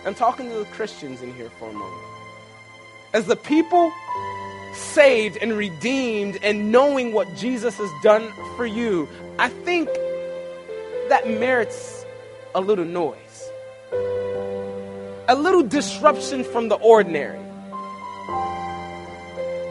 I'm 0.06 0.14
talking 0.14 0.48
to 0.50 0.56
the 0.60 0.64
Christians 0.66 1.22
in 1.22 1.34
here 1.34 1.50
for 1.58 1.70
a 1.70 1.72
moment. 1.72 2.02
As 3.14 3.26
the 3.26 3.36
people 3.36 3.92
saved 4.74 5.36
and 5.38 5.52
redeemed 5.56 6.38
and 6.42 6.70
knowing 6.72 7.12
what 7.12 7.34
Jesus 7.36 7.76
has 7.78 7.90
done 8.02 8.30
for 8.56 8.66
you, 8.66 9.08
I 9.38 9.48
think 9.48 9.88
that 11.08 11.28
merits 11.28 12.04
a 12.54 12.60
little 12.60 12.84
noise, 12.84 13.50
a 15.28 15.34
little 15.34 15.62
disruption 15.62 16.44
from 16.44 16.68
the 16.68 16.76
ordinary. 16.76 17.38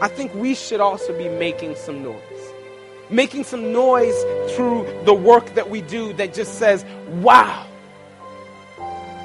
I 0.00 0.08
think 0.08 0.32
we 0.34 0.54
should 0.54 0.80
also 0.80 1.16
be 1.18 1.28
making 1.28 1.74
some 1.74 2.02
noise. 2.02 2.22
Making 3.10 3.44
some 3.44 3.72
noise 3.72 4.16
through 4.54 4.86
the 5.04 5.14
work 5.14 5.54
that 5.54 5.70
we 5.70 5.80
do 5.80 6.12
that 6.14 6.34
just 6.34 6.58
says, 6.58 6.84
wow, 7.20 7.66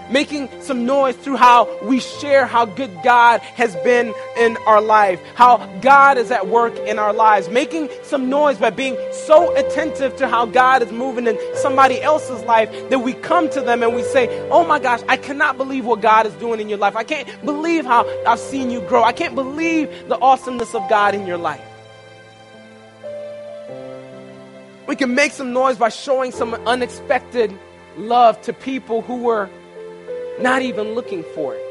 making 0.09 0.49
some 0.61 0.85
noise 0.85 1.15
through 1.15 1.37
how 1.37 1.67
we 1.83 1.99
share 1.99 2.45
how 2.45 2.65
good 2.65 2.91
God 3.03 3.41
has 3.41 3.75
been 3.77 4.13
in 4.37 4.57
our 4.67 4.81
life, 4.81 5.21
how 5.35 5.57
God 5.81 6.17
is 6.17 6.31
at 6.31 6.47
work 6.47 6.77
in 6.79 6.99
our 6.99 7.13
lives, 7.13 7.49
making 7.49 7.89
some 8.03 8.29
noise 8.29 8.57
by 8.57 8.69
being 8.69 8.97
so 9.11 9.55
attentive 9.55 10.15
to 10.17 10.27
how 10.27 10.45
God 10.45 10.81
is 10.81 10.91
moving 10.91 11.27
in 11.27 11.37
somebody 11.55 12.01
else's 12.01 12.43
life 12.43 12.69
that 12.89 12.99
we 12.99 13.13
come 13.13 13.49
to 13.51 13.61
them 13.61 13.83
and 13.83 13.95
we 13.95 14.03
say, 14.03 14.27
Oh 14.49 14.65
my 14.65 14.79
gosh, 14.79 15.01
I 15.07 15.17
cannot 15.17 15.57
believe 15.57 15.85
what 15.85 16.01
God 16.01 16.25
is 16.25 16.33
doing 16.33 16.59
in 16.59 16.69
your 16.69 16.77
life. 16.77 16.95
I 16.95 17.03
can't 17.03 17.27
believe 17.45 17.85
how 17.85 18.07
I've 18.25 18.39
seen 18.39 18.69
you 18.69 18.81
grow. 18.81 19.03
I 19.03 19.13
can't 19.13 19.35
believe 19.35 20.07
the 20.07 20.19
awesomeness 20.19 20.73
of 20.75 20.87
God 20.89 21.15
in 21.15 21.25
your 21.25 21.37
life. 21.37 21.61
We 24.87 24.95
can 24.95 25.15
make 25.15 25.31
some 25.31 25.53
noise 25.53 25.77
by 25.77 25.89
showing 25.89 26.31
some 26.31 26.53
unexpected 26.53 27.57
love 27.97 28.41
to 28.43 28.53
people 28.53 29.01
who 29.01 29.17
were 29.17 29.49
not 30.39 30.61
even 30.61 30.93
looking 30.93 31.23
for 31.35 31.55
it. 31.55 31.61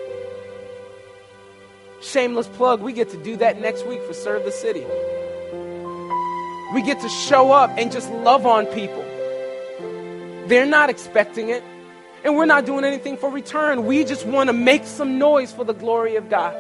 Shameless 2.01 2.49
plug, 2.49 2.81
we 2.81 2.93
get 2.93 3.11
to 3.11 3.17
do 3.17 3.37
that 3.37 3.61
next 3.61 3.87
week 3.87 4.03
for 4.03 4.13
Serve 4.13 4.45
the 4.45 4.51
City. 4.51 4.85
We 6.75 6.83
get 6.83 7.01
to 7.01 7.09
show 7.09 7.53
up 7.53 7.71
and 7.77 7.93
just 7.93 8.11
love 8.11 8.47
on 8.47 8.67
people. 8.67 9.05
They're 10.49 10.67
not 10.67 10.91
expecting 10.91 11.49
it, 11.51 11.63
and 12.25 12.37
we're 12.37 12.47
not 12.47 12.67
doing 12.67 12.85
anything 12.85 13.17
for 13.17 13.31
return. 13.31 13.87
We 13.87 14.05
just 14.05 14.27
want 14.27 14.49
to 14.49 14.53
make 14.53 14.85
some 14.85 15.19
noise 15.19 15.53
for 15.53 15.65
the 15.65 15.75
glory 15.75 16.17
of 16.17 16.29
God. 16.29 16.57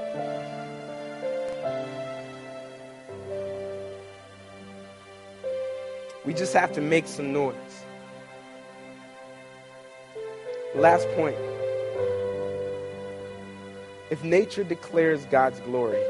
We 6.24 6.34
just 6.34 6.54
have 6.54 6.72
to 6.74 6.80
make 6.80 7.08
some 7.08 7.32
noise. 7.32 7.54
Last 10.74 11.08
point. 11.16 11.36
If 14.12 14.22
nature 14.22 14.62
declares 14.62 15.24
God's 15.30 15.58
glory, 15.60 16.02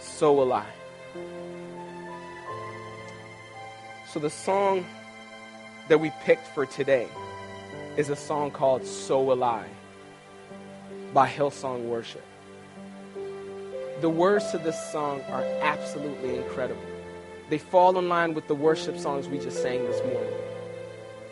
so 0.00 0.32
will 0.32 0.50
I. 0.50 0.64
So 4.08 4.18
the 4.18 4.30
song 4.30 4.86
that 5.88 6.00
we 6.00 6.10
picked 6.22 6.46
for 6.54 6.64
today 6.64 7.06
is 7.98 8.08
a 8.08 8.16
song 8.16 8.50
called 8.50 8.86
So 8.86 9.20
Will 9.20 9.44
I 9.44 9.66
by 11.12 11.28
Hillsong 11.28 11.84
Worship. 11.84 12.24
The 14.00 14.08
words 14.08 14.52
to 14.52 14.58
this 14.58 14.90
song 14.90 15.20
are 15.28 15.44
absolutely 15.60 16.38
incredible. 16.38 16.80
They 17.50 17.58
fall 17.58 17.98
in 17.98 18.08
line 18.08 18.32
with 18.32 18.48
the 18.48 18.54
worship 18.54 18.96
songs 18.96 19.28
we 19.28 19.38
just 19.38 19.60
sang 19.60 19.84
this 19.84 20.02
morning 20.02 20.43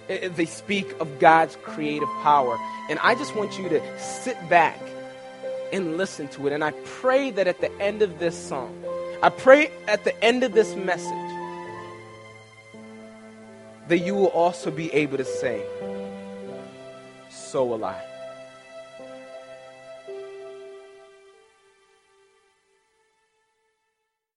Eh, 0.09 0.19
eh, 0.23 0.29
they 0.29 0.47
speak 0.47 0.91
of 1.01 1.19
God's 1.19 1.57
creative 1.63 2.09
power. 2.23 2.59
And 2.91 2.99
I 3.01 3.15
just 3.15 3.35
want 3.37 3.59
you 3.59 3.69
to 3.69 4.01
sit 4.01 4.37
back 4.49 4.81
and 5.73 5.97
listen 5.97 6.29
to 6.29 6.47
it. 6.47 6.53
And 6.53 6.63
I 6.63 6.73
pray 6.85 7.31
that 7.31 7.47
at 7.47 7.61
the 7.61 7.73
end 7.81 8.03
of 8.03 8.19
this 8.19 8.37
song, 8.37 8.85
I 9.23 9.29
pray 9.29 9.71
at 9.87 10.05
the 10.05 10.25
end 10.25 10.43
of 10.43 10.53
this 10.53 10.75
message, 10.75 11.13
that 13.89 13.99
you 13.99 14.15
will 14.15 14.27
also 14.27 14.71
be 14.71 14.93
able 14.93 15.19
to 15.19 15.25
say, 15.25 15.65
So 17.31 17.65
will 17.65 17.85
I. 17.85 18.12